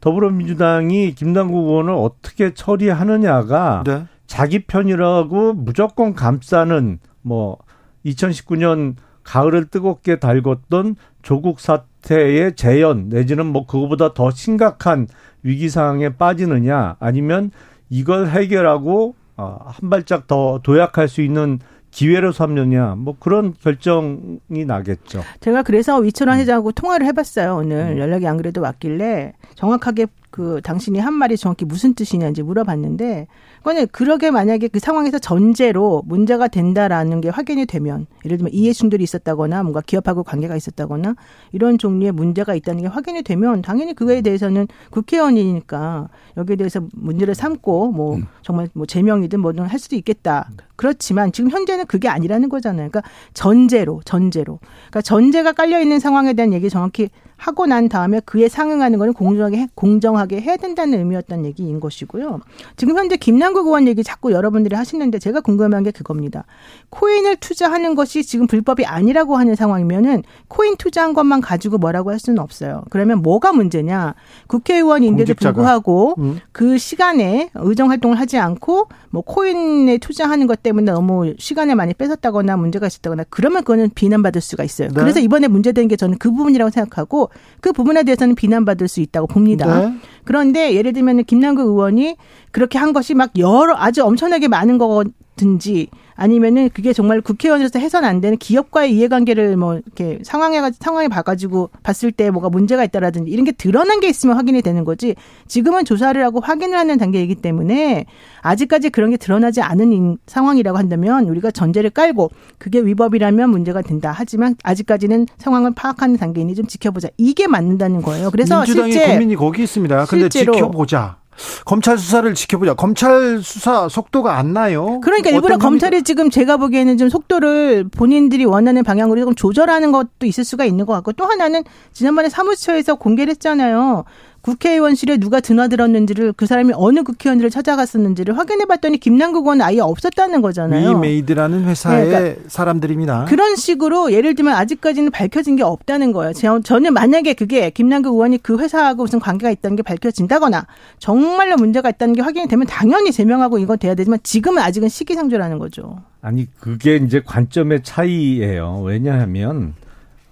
[0.00, 4.04] 더불어민주당이 김남국 의원을 어떻게 처리하느냐가 네.
[4.28, 7.58] 자기 편이라고 무조건 감싸는 뭐
[8.06, 8.94] 2019년
[9.24, 15.06] 가을을 뜨겁게 달궜던 조국 사 태의 재현 내지는 뭐 그거보다 더 심각한
[15.42, 17.50] 위기 상황에 빠지느냐 아니면
[17.88, 21.58] 이걸 해결하고 어, 한 발짝 더 도약할 수 있는
[21.90, 25.22] 기회로 삼느냐 뭐 그런 결정이 나겠죠.
[25.40, 26.40] 제가 그래서 위철원 음.
[26.40, 27.56] 회장하고 통화를 해봤어요.
[27.56, 33.26] 오늘 연락이 안 그래도 왔길래 정확하게 그 당신이 한 말이 정확히 무슨 뜻이냐인지 물어봤는데
[33.60, 39.04] 그거는 그러게 만약에 그 상황에서 전제로 문제가 된다라는 게 확인이 되면 예를 들면 이해 충돌이
[39.04, 41.14] 있었다거나 뭔가 기업하고 관계가 있었다거나
[41.52, 47.92] 이런 종류의 문제가 있다는 게 확인이 되면 당연히 그거에 대해서는 국회의원이니까 여기에 대해서 문제를 삼고
[47.92, 50.48] 뭐 정말 뭐 제명이든 뭐든 할 수도 있겠다.
[50.76, 52.88] 그렇지만 지금 현재는 그게 아니라는 거잖아요.
[52.88, 53.02] 그러니까
[53.34, 54.58] 전제로 전제로
[54.88, 59.56] 그러니까 전제가 깔려 있는 상황에 대한 얘기 정확히 하고 난 다음에 그에 상응하는 거는 공정하게
[59.56, 62.40] 해- 공정하게 해야 된다는 의미였던 얘기인 것이고요.
[62.76, 66.44] 지금 현재 김남 국 의원 얘기 자꾸 여러분들이 하시는데 제가 궁금한 게 그겁니다.
[66.90, 72.38] 코인을 투자하는 것이 지금 불법이 아니라고 하는 상황이면은 코인 투자한 것만 가지고 뭐라고 할 수는
[72.38, 72.82] 없어요.
[72.90, 74.14] 그러면 뭐가 문제냐?
[74.46, 75.54] 국회의원인데도 공직자가.
[75.54, 76.40] 불구하고 음.
[76.52, 82.56] 그 시간에 의정 활동을 하지 않고 뭐 코인에 투자하는 것 때문에 너무 시간을 많이 뺏었다거나
[82.56, 84.88] 문제가 있었다거나 그러면 그거는 비난받을 수가 있어요.
[84.88, 84.94] 네.
[84.94, 87.30] 그래서 이번에 문제된 게 저는 그 부분이라고 생각하고
[87.60, 89.80] 그 부분에 대해서는 비난받을 수 있다고 봅니다.
[89.80, 89.94] 네.
[90.24, 92.16] 그런데 예를 들면 김남국 의원이
[92.52, 98.20] 그렇게 한 것이 막 여러 아주 엄청나게 많은 거든지 아니면은 그게 정말 국회의원으로서 해선 안
[98.20, 103.46] 되는 기업과의 이해관계를 뭐 이렇게 상황에 가- 상황에 봐가지고 봤을 때 뭐가 문제가 있다라든지 이런
[103.46, 105.14] 게 드러난 게 있으면 확인이 되는 거지
[105.48, 108.04] 지금은 조사를 하고 확인을 하는 단계이기 때문에
[108.42, 114.12] 아직까지 그런 게 드러나지 않은 인- 상황이라고 한다면 우리가 전제를 깔고 그게 위법이라면 문제가 된다
[114.14, 118.30] 하지만 아직까지는 상황을 파악하는 단계이니 좀 지켜보자 이게 맞는다는 거예요.
[118.30, 120.04] 그래서 민주당의 실제 고민이 거기 있습니다.
[120.04, 121.19] 근데 지켜보자.
[121.64, 122.74] 검찰 수사를 지켜보자.
[122.74, 125.00] 검찰 수사 속도가 안 나요.
[125.02, 130.44] 그러니까 일부러 검찰이 지금 제가 보기에는 좀 속도를 본인들이 원하는 방향으로 조금 조절하는 것도 있을
[130.44, 131.62] 수가 있는 것 같고 또 하나는
[131.92, 134.04] 지난번에 사무처에서 공개를 했잖아요.
[134.42, 140.90] 국회의원실에 누가 드나들었는지를 그 사람이 어느 국회의원들을 찾아갔었는지를 확인해 봤더니 김남국 의원 아예 없었다는 거잖아요.
[140.90, 143.26] 위메이드라는 회사의 네, 사람들입니다.
[143.26, 146.32] 그런 식으로 예를 들면 아직까지는 밝혀진 게 없다는 거예요.
[146.32, 150.66] 제- 저는 만약에 그게 김남국 의원이 그 회사하고 무슨 관계가 있다는 게 밝혀진다거나
[150.98, 156.00] 정말로 문제가 있다는 게 확인이 되면 당연히 제명하고 이거 돼야 되지만 지금은 아직은 시기상조라는 거죠.
[156.22, 158.80] 아니 그게 이제 관점의 차이예요.
[158.84, 159.74] 왜냐하면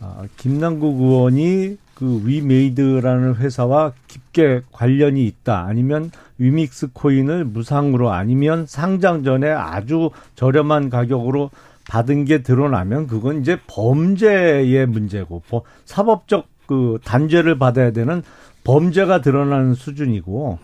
[0.01, 5.65] 아, 김남국 의원이 그 위메이드라는 회사와 깊게 관련이 있다.
[5.67, 11.51] 아니면 위믹스 코인을 무상으로 아니면 상장 전에 아주 저렴한 가격으로
[11.89, 15.43] 받은 게 드러나면 그건 이제 범죄의 문제고
[15.87, 18.23] 사법적 그 단죄를 받아야 되는
[18.63, 20.61] 범죄가 드러나는 수준이고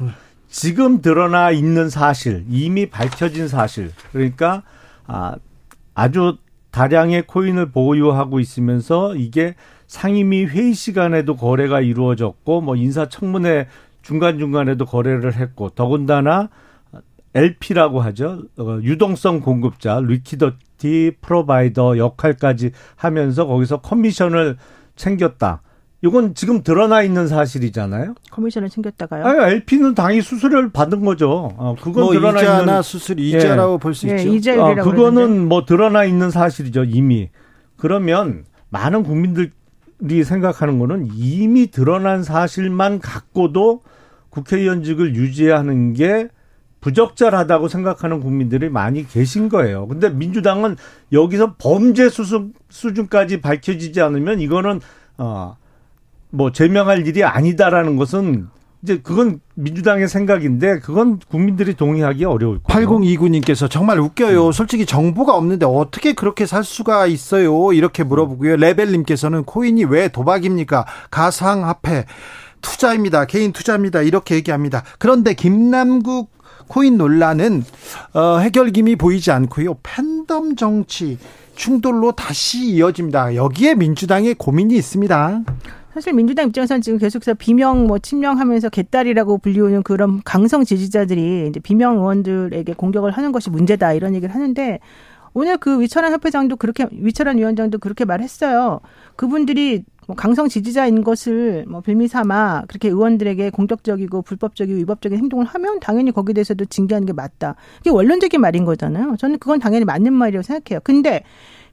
[0.49, 4.63] 지금 드러나 있는 사실 이미 밝혀진 사실 그러니까
[5.09, 5.35] 아
[5.95, 6.37] 아주
[6.71, 9.57] 다량의 코인을 보유하고 있으면서 이게
[9.87, 13.69] 상임위 회의 시간에도 거래가 이루어졌고 뭐 인사청문회
[14.03, 16.51] 중간중간에도 거래를 했고 더군다나
[17.35, 18.43] LP라고 하죠.
[18.59, 24.57] 어, 유동성 공급자, 리퀴더티 프로바이더 역할까지 하면서 거기서 커미션을
[24.95, 25.63] 챙겼다.
[26.03, 28.15] 이건 지금 드러나 있는 사실이잖아요.
[28.31, 29.25] 커미션을 챙겼다가요?
[29.25, 31.51] 아니, LP는 당연히 수수료를 받은 거죠.
[31.57, 33.79] 어, 그건 뭐 드러나 이자나 있는 수수료 이자라고 예.
[33.79, 34.29] 볼수 예, 있죠.
[34.29, 35.45] 이자율이라고 어, 그거는 그러는데.
[35.47, 37.31] 뭐 드러나 있는 사실이죠 이미.
[37.77, 39.51] 그러면 많은 국민들
[40.11, 43.83] 이 생각하는 거는 이미 드러난 사실만 갖고도
[44.31, 46.29] 국회의원직을 유지하는 게
[46.81, 49.89] 부적절하다고 생각하는 국민들이 많이 계신 거예요.
[49.89, 50.77] 근데 민주당은
[51.13, 54.81] 여기서 범죄 수준, 수준까지 밝혀지지 않으면 이거는
[55.17, 55.57] 어,
[56.29, 58.49] 뭐 제명할 일이 아니다라는 것은
[58.85, 62.87] 이제 그건 민주당의 생각인데 그건 국민들이 동의하기 어려울 거예요.
[62.87, 64.49] 8029님께서 정말 웃겨요.
[64.49, 64.53] 음.
[64.53, 67.73] 솔직히 정보가 없는데 어떻게 그렇게 살 수가 있어요?
[67.73, 68.57] 이렇게 물어보고요.
[68.57, 70.85] 레벨님께서는 코인이 왜 도박입니까?
[71.11, 72.05] 가상화폐
[72.61, 73.25] 투자입니다.
[73.25, 74.03] 개인 투자입니다.
[74.03, 74.83] 이렇게 얘기합니다.
[74.99, 76.31] 그런데 김남국
[76.69, 77.65] 코인 논란은
[78.13, 79.79] 어, 해결김이 보이지 않고요.
[79.83, 81.17] 팬덤 정치
[81.57, 83.35] 충돌로 다시 이어집니다.
[83.35, 85.41] 여기에 민주당의 고민이 있습니다.
[85.95, 91.99] 사실 민주당 입장에서는 지금 계속해서 비명 뭐 침명하면서 개딸이라고 불리우는 그런 강성 지지자들이 이제 비명
[91.99, 94.81] 의원들에게 공격을 하는 것이 문제다 이런 얘기를 하는데
[95.35, 98.81] 오늘 그 위철한 협회장도 그렇게 위철한 위원장도 그렇게 말했어요.
[99.15, 105.79] 그분들이 뭐 강성 지지자인 것을 뭐 빌미 삼아 그렇게 의원들에게 공격적이고 불법적이고 위법적인 행동을 하면
[105.79, 107.55] 당연히 거기에 대해서도 징계하는 게 맞다.
[107.81, 109.15] 이게 원론적인 말인 거잖아요.
[109.17, 110.81] 저는 그건 당연히 맞는 말이라고 생각해요.
[110.83, 111.23] 근데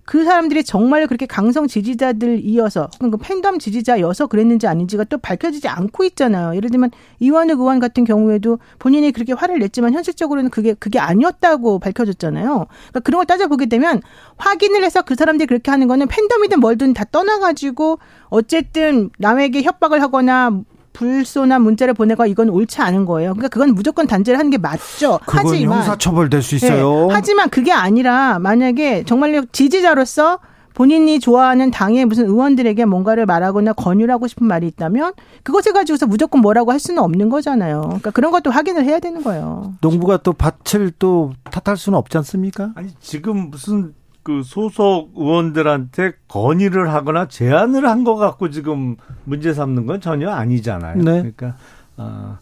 [0.05, 6.03] 그 사람들이 정말 그렇게 강성 지지자들 이어서 그 팬덤 지지자여서 그랬는지 아닌지가 또 밝혀지지 않고
[6.05, 6.55] 있잖아요.
[6.55, 12.45] 예를 들면 이완욱 의원 같은 경우에도 본인이 그렇게 화를 냈지만 현실적으로는 그게 그게 아니었다고 밝혀졌잖아요.
[12.45, 14.01] 그러니까 그런 걸 따져 보게 되면
[14.37, 17.99] 확인을 해서 그 사람들이 그렇게 하는 거는 팬덤이든 뭘든 다 떠나가지고
[18.29, 20.61] 어쨌든 남에게 협박을 하거나
[20.93, 23.31] 불소나 문자를 보내고 이건 옳지 않은 거예요.
[23.33, 25.19] 그러니까 그건 무조건 단죄를 하는 게 맞죠.
[25.25, 27.07] 하지만 형사처벌 될 수 있어요.
[27.07, 30.39] 네, 하지만 그게 아니라 만약에 정말로 지지자로서
[30.73, 35.11] 본인이 좋아하는 당의 무슨 의원들에게 뭔가를 말하거나 권유를 하고 싶은 말이 있다면
[35.43, 37.81] 그것을 가지고서 무조건 뭐라고 할 수는 없는 거잖아요.
[37.81, 39.73] 그러니까 그런 것도 확인을 해야 되는 거예요.
[39.81, 42.71] 농부가 또 밭을 또 탓할 수는 없지 않습니까?
[42.75, 43.93] 아니 지금 무슨
[44.23, 50.97] 그 소속 의원들한테 건의를 하거나 제안을 한것 갖고 지금 문제 삼는 건 전혀 아니잖아요.
[50.97, 51.03] 네.
[51.03, 51.55] 그러니까
[51.97, 52.37] 어,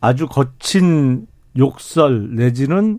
[0.00, 1.26] 아주 거친
[1.56, 2.98] 욕설 내지는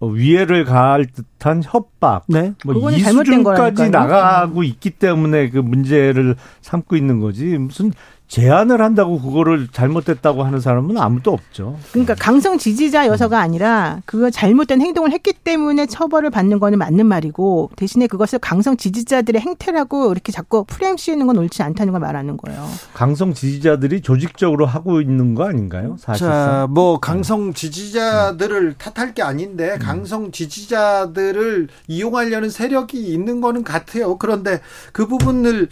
[0.00, 2.52] 위해를 가할 듯한 협박, 네.
[2.64, 7.92] 뭐이 수준까지 나가고 있기 때문에 그 문제를 삼고 있는 거지 무슨
[8.28, 11.78] 제안을 한다고 그거를 잘못됐다고 하는 사람은 아무도 없죠.
[11.92, 17.70] 그러니까 강성 지지자 여서가 아니라 그거 잘못된 행동을 했기 때문에 처벌을 받는 거는 맞는 말이고
[17.76, 22.68] 대신에 그것을 강성 지지자들의 행태라고 이렇게 자꾸 프레임 씌우는 건 옳지 않다는 걸 말하는 거예요.
[22.94, 25.96] 강성 지지자들이 조직적으로 하고 있는 거 아닌가요?
[25.98, 26.30] 사실상.
[26.30, 29.78] 자, 뭐 강성 지지자들을 탓할 게 아닌데 음.
[29.78, 34.18] 강성 지지자들을 이용하려는 세력이 있는 거는 같아요.
[34.18, 34.60] 그런데
[34.92, 35.68] 그 부분을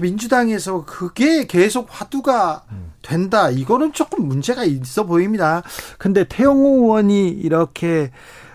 [0.00, 2.62] 민주당에서 그게 계속 계속 화두가
[3.02, 3.50] 된다.
[3.50, 5.62] 이거는 조금 문제가 있어 보입니다.
[5.98, 8.10] 근데 태영호 의원이 이렇게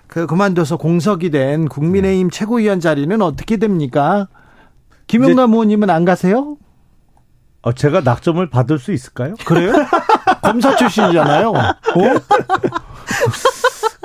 [0.07, 2.36] 그 그만둬서 공석이 된 국민의힘 네.
[2.36, 4.30] 최고위원 자리는 어떻게 됩니까?
[5.05, 6.57] 김용남 의원님은 안 가세요?
[7.61, 9.36] 어, 제가 낙점을 받을 수 있을까요?
[9.45, 9.74] 그래요?
[10.41, 11.49] 검사 출신이잖아요.
[11.53, 11.74] 어?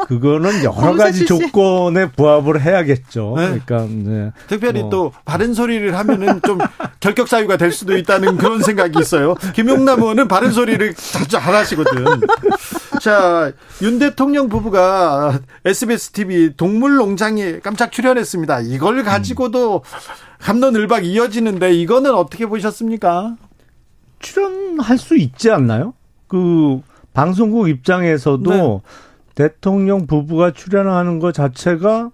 [0.08, 3.34] 그거는 여러 가지 조건에 부합을 해야겠죠.
[3.36, 3.60] 네.
[3.66, 4.32] 그러니까 네.
[4.46, 4.90] 특별히 뭐.
[4.90, 6.58] 또 바른 소리를 하면은 좀
[6.98, 9.34] 결격 사유가 될 수도 있다는 그런 생각이 있어요.
[9.54, 12.22] 김용남 의원은 바른 소리를 자주 안 하시거든.
[13.02, 13.52] 자,
[13.82, 18.60] 윤 대통령 부부가 SBS TV 동물 농장에 깜짝 출연했습니다.
[18.60, 19.84] 이걸 가지고도
[20.40, 23.36] 감론을박 이어지는데 이거는 어떻게 보셨습니까?
[24.20, 25.92] 출연할 수 있지 않나요?
[26.28, 26.80] 그
[27.12, 28.80] 방송국 입장에서도 네.
[29.38, 32.10] 대통령 부부가 출연하는 것 자체가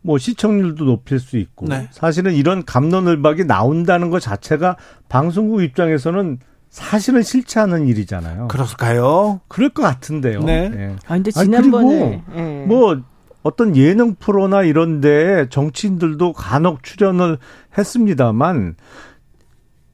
[0.00, 1.88] 뭐 시청률도 높일 수 있고 네.
[1.90, 4.76] 사실은 이런 감론을박이 나온다는 것 자체가
[5.08, 6.38] 방송국 입장에서는
[6.70, 8.46] 사실은 싫지 않은 일이잖아요.
[8.46, 9.40] 그럴까요?
[9.48, 10.44] 그럴 것 같은데요.
[10.44, 10.68] 네.
[10.68, 10.96] 네.
[11.08, 12.64] 아 근데 지난번에 아니, 네.
[12.66, 13.02] 뭐
[13.42, 17.38] 어떤 예능 프로나 이런 데 정치인들도 간혹 출연을
[17.76, 18.76] 했습니다만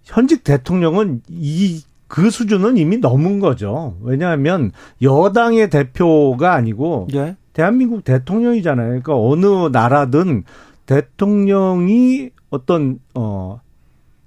[0.03, 1.83] 현직 대통령은 이
[2.15, 3.97] 그 수준은 이미 넘은 거죠.
[4.01, 4.71] 왜냐하면
[5.03, 7.35] 여당의 대표가 아니고 예.
[7.53, 8.87] 대한민국 대통령이잖아요.
[8.87, 10.45] 그러니까 어느 나라든
[10.87, 13.61] 대통령이 어떤 어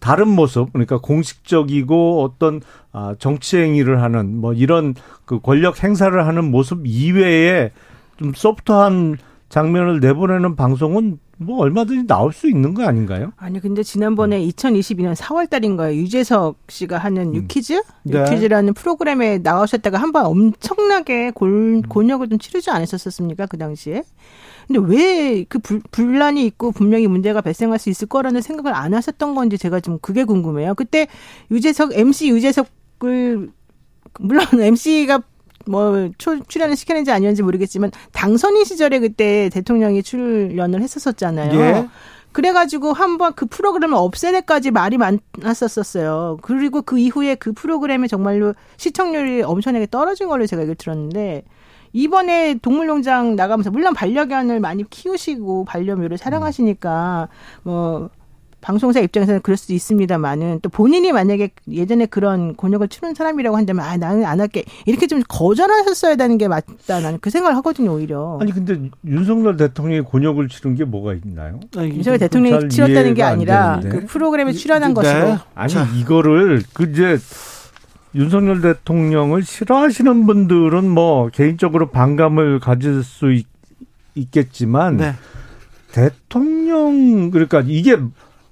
[0.01, 2.59] 다른 모습 그러니까 공식적이고 어떤
[2.91, 7.71] 아 정치 행위를 하는 뭐 이런 그 권력 행사를 하는 모습 이외에
[8.17, 9.15] 좀 소프트한
[9.47, 13.31] 장면을 내보내는 방송은 뭐 얼마든지 나올 수 있는 거 아닌가요?
[13.38, 14.49] 아니 근데 지난번에 음.
[14.49, 15.95] 2022년 4월 달인가요?
[15.95, 17.35] 유재석 씨가 하는 음.
[17.35, 17.81] 유퀴즈?
[18.03, 18.19] 네.
[18.21, 21.81] 유퀴즈라는 프로그램에 나오셨다가 한 번 엄청나게 골, 음.
[21.83, 23.45] 곤욕을 좀 치르지 않으셨었습니까?
[23.45, 24.03] 그 당시에?
[24.67, 25.59] 근데 왜 그
[25.91, 30.23] 분란이 있고 분명히 문제가 발생할 수 있을 거라는 생각을 안 하셨던 건지 제가 좀 그게
[30.23, 30.73] 궁금해요.
[30.75, 31.07] 그때
[31.51, 33.49] 유재석 MC 유재석을
[34.19, 35.21] 물론 MC가
[35.70, 36.09] 뭐
[36.47, 41.59] 출연을 시켰는지 아니었는지 모르겠지만 당선인 시절에 그때 대통령이 출연을 했었었잖아요.
[41.59, 41.88] 예.
[42.32, 46.38] 그래가지고 한번 그 프로그램을 없애내까지 말이 많았었어요.
[46.41, 51.43] 그리고 그 이후에 그 프로그램에 정말로 시청률이 엄청나게 떨어진 걸로 제가 얘기를 들었는데
[51.93, 57.28] 이번에 동물농장 나가면서 물론 반려견을 많이 키우시고 반려묘를 사랑하시니까
[57.63, 58.09] 뭐
[58.62, 63.97] 방송사 입장에서는 그럴 수도 있습니다만은 또 본인이 만약에 예전에 그런 곤욕을 치른 사람이라고 한다면 아
[63.97, 68.51] 나는 안 할게 이렇게 좀 거절하셨어야 되는 게 맞다 나는 그 생각을 하거든요 오히려 아니
[68.51, 71.60] 근데 윤석열 대통령이 곤욕을 치른 게 뭐가 있나요?
[71.78, 75.01] 윤석열 대통령이 치렀다는 게 아니라 그 프로그램에 출연한 네.
[75.01, 77.18] 것으로 아니 이거를 그 이제
[78.16, 83.45] 윤석열 대통령을 싫어하시는 분들은 뭐 개인적으로 반감을 가질 수 있,
[84.32, 85.14] 겠지만 네.
[85.91, 87.97] 대통령 그러니까 이게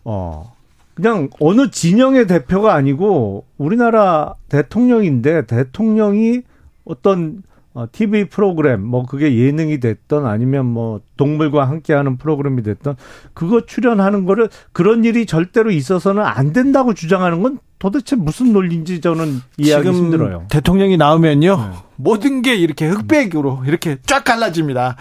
[0.06, 0.56] 어
[0.94, 6.42] 그냥 어느 진영의 대표가 아니고 우리나라 대통령인데 대통령이
[6.86, 7.44] 어떤
[7.76, 12.96] 어, TV 프로그램, 뭐 그게 예능이 됐던 아니면 뭐 동물과 함께하는 프로그램이 됐던
[13.34, 19.42] 그거 출연하는 거를 그런 일이 절대로 있어서는 안 된다고 주장하는 건 도대체 무슨 논리인지 저는
[19.58, 20.46] 이해하기 힘들어요.
[20.50, 21.78] 대통령이 나오면요 네.
[21.98, 24.96] 모든 게 이렇게 흑백으로 이렇게 쫙 갈라집니다.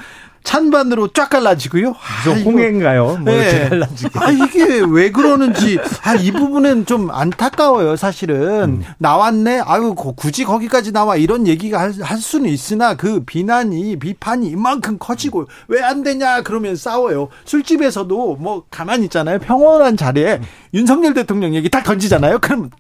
[0.45, 1.91] 찬반으로 쫙 갈라지고요.
[1.91, 3.17] 아, 홍해인가요?
[3.23, 3.71] 뭐 네.
[4.15, 8.63] 아, 이게 왜 그러는지, 아, 이 부분은 좀 안타까워요, 사실은.
[8.63, 8.85] 음.
[8.99, 9.63] 나왔네?
[9.65, 11.17] 아유, 굳이 거기까지 나와.
[11.17, 16.43] 이런 얘기가 할, 할 수는 있으나 그 비난이, 비판이 이만큼 커지고 왜 안 되냐?
[16.43, 17.29] 그러면 싸워요.
[17.45, 19.39] 술집에서도 뭐 가만히 있잖아요.
[19.39, 20.43] 평온한 자리에 음.
[20.73, 22.39] 윤석열 대통령 얘기 딱 던지잖아요.
[22.41, 22.71] 그럼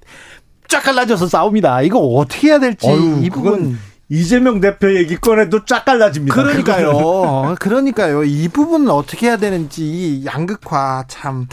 [0.69, 1.83] 쫙 갈라져서 싸웁니다.
[1.83, 2.87] 이거 어떻게 해야 될지.
[2.87, 3.79] 어휴, 이 부분.
[4.15, 6.35] 이재명 대표 얘기 꺼내도 쫙 갈라집니다.
[6.35, 7.57] 그러니까요.
[7.59, 8.23] 그러니까요.
[8.23, 11.49] 이 부분은 어떻게 해야 되는지 양극화 참.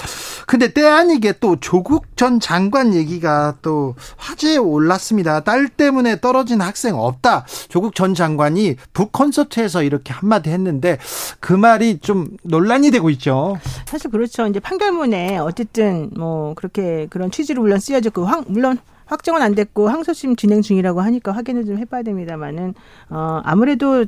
[0.46, 5.40] 근데 때 아니게 또 조국 전 장관 얘기가 또 화제에 올랐습니다.
[5.40, 7.46] 딸 때문에 떨어진 학생 없다.
[7.70, 11.00] 조국 전 장관이 북 콘서트에서 이렇게 한마디 했는데
[11.40, 13.58] 그 말이 좀 논란이 되고 있죠.
[13.86, 14.46] 사실 그렇죠.
[14.46, 18.78] 이제 판결문에 어쨌든 뭐 그렇게 그런 취지로 물론 쓰여졌고 물론
[19.12, 22.74] 확정은 안 됐고 항소심 진행 중이라고 하니까 확인을 좀 해봐야 됩니다만은
[23.10, 24.06] 어 아무래도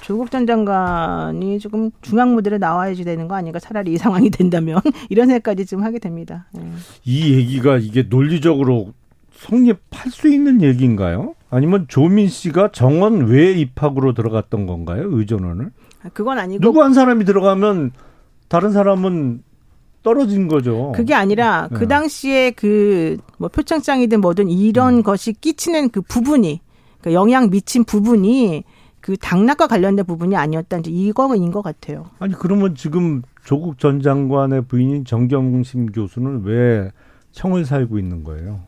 [0.00, 5.28] 조국 전 장관이 조금 중앙 무대로 나와야지 되는 거 아닌가 차라리 이 상황이 된다면 이런
[5.28, 6.48] 생각까지 좀 하게 됩니다.
[6.52, 6.62] 네.
[7.04, 8.92] 이 얘기가 이게 논리적으로
[9.30, 11.34] 성립할 수 있는 얘기인가요?
[11.48, 15.04] 아니면 조민 씨가 정원 외 입학으로 들어갔던 건가요?
[15.10, 15.70] 의전원을?
[16.02, 17.92] 아, 그건 아니고 누구 한 사람이 들어가면
[18.48, 19.44] 다른 사람은
[20.02, 20.92] 떨어진 거죠.
[20.94, 21.88] 그게 아니라 그 네.
[21.88, 25.02] 당시에 그 뭐 표창장이든 뭐든 이런 음.
[25.02, 26.60] 것이 끼치는 그 부분이
[27.00, 28.64] 그 영향 미친 부분이
[29.00, 32.10] 그 당락과 관련된 부분이 아니었다는 이거인 것 같아요.
[32.18, 36.90] 아니 그러면 지금 조국 전 장관의 부인인 정경심 교수는 왜
[37.32, 38.60] 청을 살고 있는 거예요?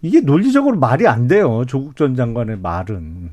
[0.00, 1.64] 이게 논리적으로 말이 안 돼요.
[1.66, 3.32] 조국 전 장관의 말은.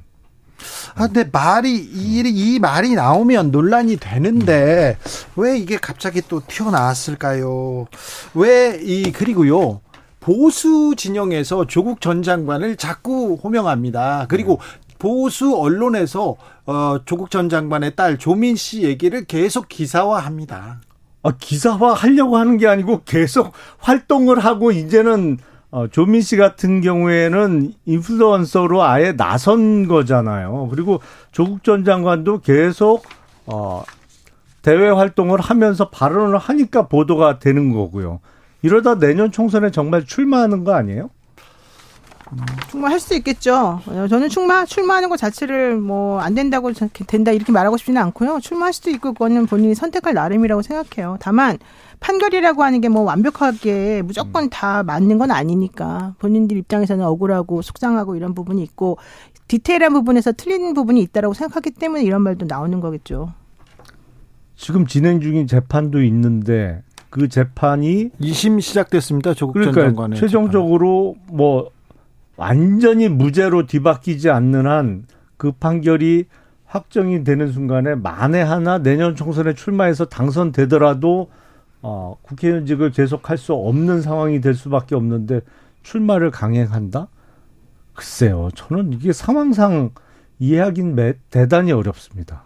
[0.96, 4.98] 아, 근데 말이 이, 이 말이 나오면 논란이 되는데
[5.36, 7.88] 왜 이게 갑자기 또 튀어나왔을까요?
[8.36, 9.82] 왜 이 그리고요.
[10.20, 14.26] 보수 진영에서 조국 전 장관을 자꾸 호명합니다.
[14.30, 14.60] 그리고
[15.00, 16.36] 보수 언론에서
[16.66, 20.82] 어, 조국 전 장관의 딸 조민 씨 얘기를 계속 기사화합니다.
[21.24, 25.38] 아, 기사화 하려고 하는 게 아니고 계속 활동을 하고 이제는
[25.72, 30.68] 어, 조민 씨 같은 경우에는 인플루언서로 아예 나선 거잖아요.
[30.72, 31.00] 그리고
[31.32, 33.04] 조국 전 장관도 계속
[33.46, 33.84] 어,
[34.62, 38.20] 대외 활동을 하면서 발언을 하니까 보도가 되는 거고요.
[38.62, 41.10] 이러다 내년 총선에 정말 출마하는 거 아니에요?
[42.70, 43.82] 출마할 수 있겠죠.
[43.86, 48.40] 저는 출마 출마하는 것 자체를 뭐 안 된다고 된다 이렇게 말하고 싶지는 않고요.
[48.42, 51.18] 출마할 수도 있고 그거는 본인이 선택할 나름이라고 생각해요.
[51.20, 51.58] 다만
[52.00, 54.50] 판결이라고 하는 게 뭐 완벽하게 무조건 음.
[54.50, 58.98] 다 맞는 건 아니니까 본인들 입장에서는 억울하고 속상하고 이런 부분이 있고
[59.48, 63.34] 디테일한 부분에서 틀린 부분이 있다라고 생각하기 때문에 이런 말도 나오는 거겠죠.
[64.56, 69.34] 지금 진행 중인 재판도 있는데 그 재판이 2심 시작됐습니다.
[69.34, 71.38] 조국 그러니까 전 장관의 최종적으로 재판.
[71.38, 71.72] 뭐
[72.40, 75.06] 완전히 무죄로 뒤바뀌지 않는 한
[75.40, 76.26] 그 판결이
[76.66, 81.32] 확정이 되는 순간에 만에 하나 내년 총선에 출마해서 당선되더라도
[81.82, 85.40] 어, 국회의원직을 계속할 수 없는 상황이 될 수밖에 없는데
[85.82, 87.08] 출마를 강행한다?
[87.94, 88.50] 글쎄요.
[88.54, 89.92] 저는 이게 상황상
[90.40, 92.44] 이해하긴 매, 대단히 어렵습니다.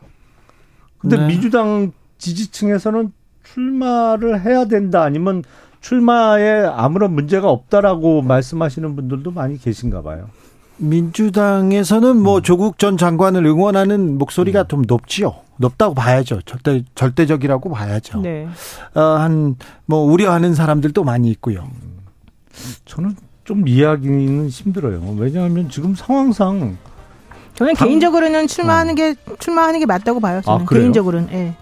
[0.99, 1.27] 근데 네.
[1.27, 5.43] 민주당 지지층에서는 출마를 해야 된다 아니면
[5.83, 10.29] 출마에 아무런 문제가 없다라고 말씀하시는 분들도 많이 계신가 봐요.
[10.77, 12.41] 민주당에서는 뭐 음.
[12.41, 14.67] 조국 전 장관을 응원하는 목소리가 음.
[14.69, 15.35] 좀 높지요.
[15.57, 16.41] 높다고 봐야죠.
[16.45, 18.21] 절대 절대적이라고 봐야죠.
[18.21, 18.47] 네.
[18.95, 21.67] 어, 한뭐 우려하는 사람들도 많이 있고요.
[22.85, 25.15] 저는 좀 이해하기는 힘들어요.
[25.17, 26.77] 왜냐하면 지금 상황상
[27.55, 27.87] 저는 당...
[27.87, 28.95] 개인적으로는 출마하는 어.
[28.95, 30.41] 게 출마하는 게 맞다고 봐요.
[30.43, 31.29] 저는 아, 개인적으로는.
[31.33, 31.55] 예.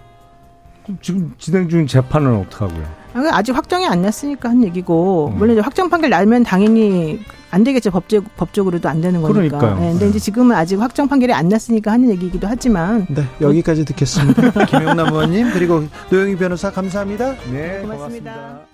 [1.00, 3.02] 지금 진행 중인 재판은 어떻게 하고요?
[3.30, 5.38] 아직 확정이 안 났으니까 한 얘기고 음.
[5.38, 7.20] 물론 이제 확정 판결 나면 당연히
[7.50, 9.58] 안 되겠죠 법적 법적으로도 안 되는 거니까.
[9.58, 9.78] 그러니까요.
[9.78, 10.10] 네, 근데 네.
[10.10, 13.06] 이제 지금은 아직 확정 판결이 안 났으니까 하는 얘기이기도 하지만.
[13.10, 14.64] 네 여기까지 듣겠습니다.
[14.64, 17.34] 김용남 의원님 그리고 노영희 변호사 감사합니다.
[17.52, 17.96] 네 고맙습니다.
[17.96, 18.71] 고맙습니다.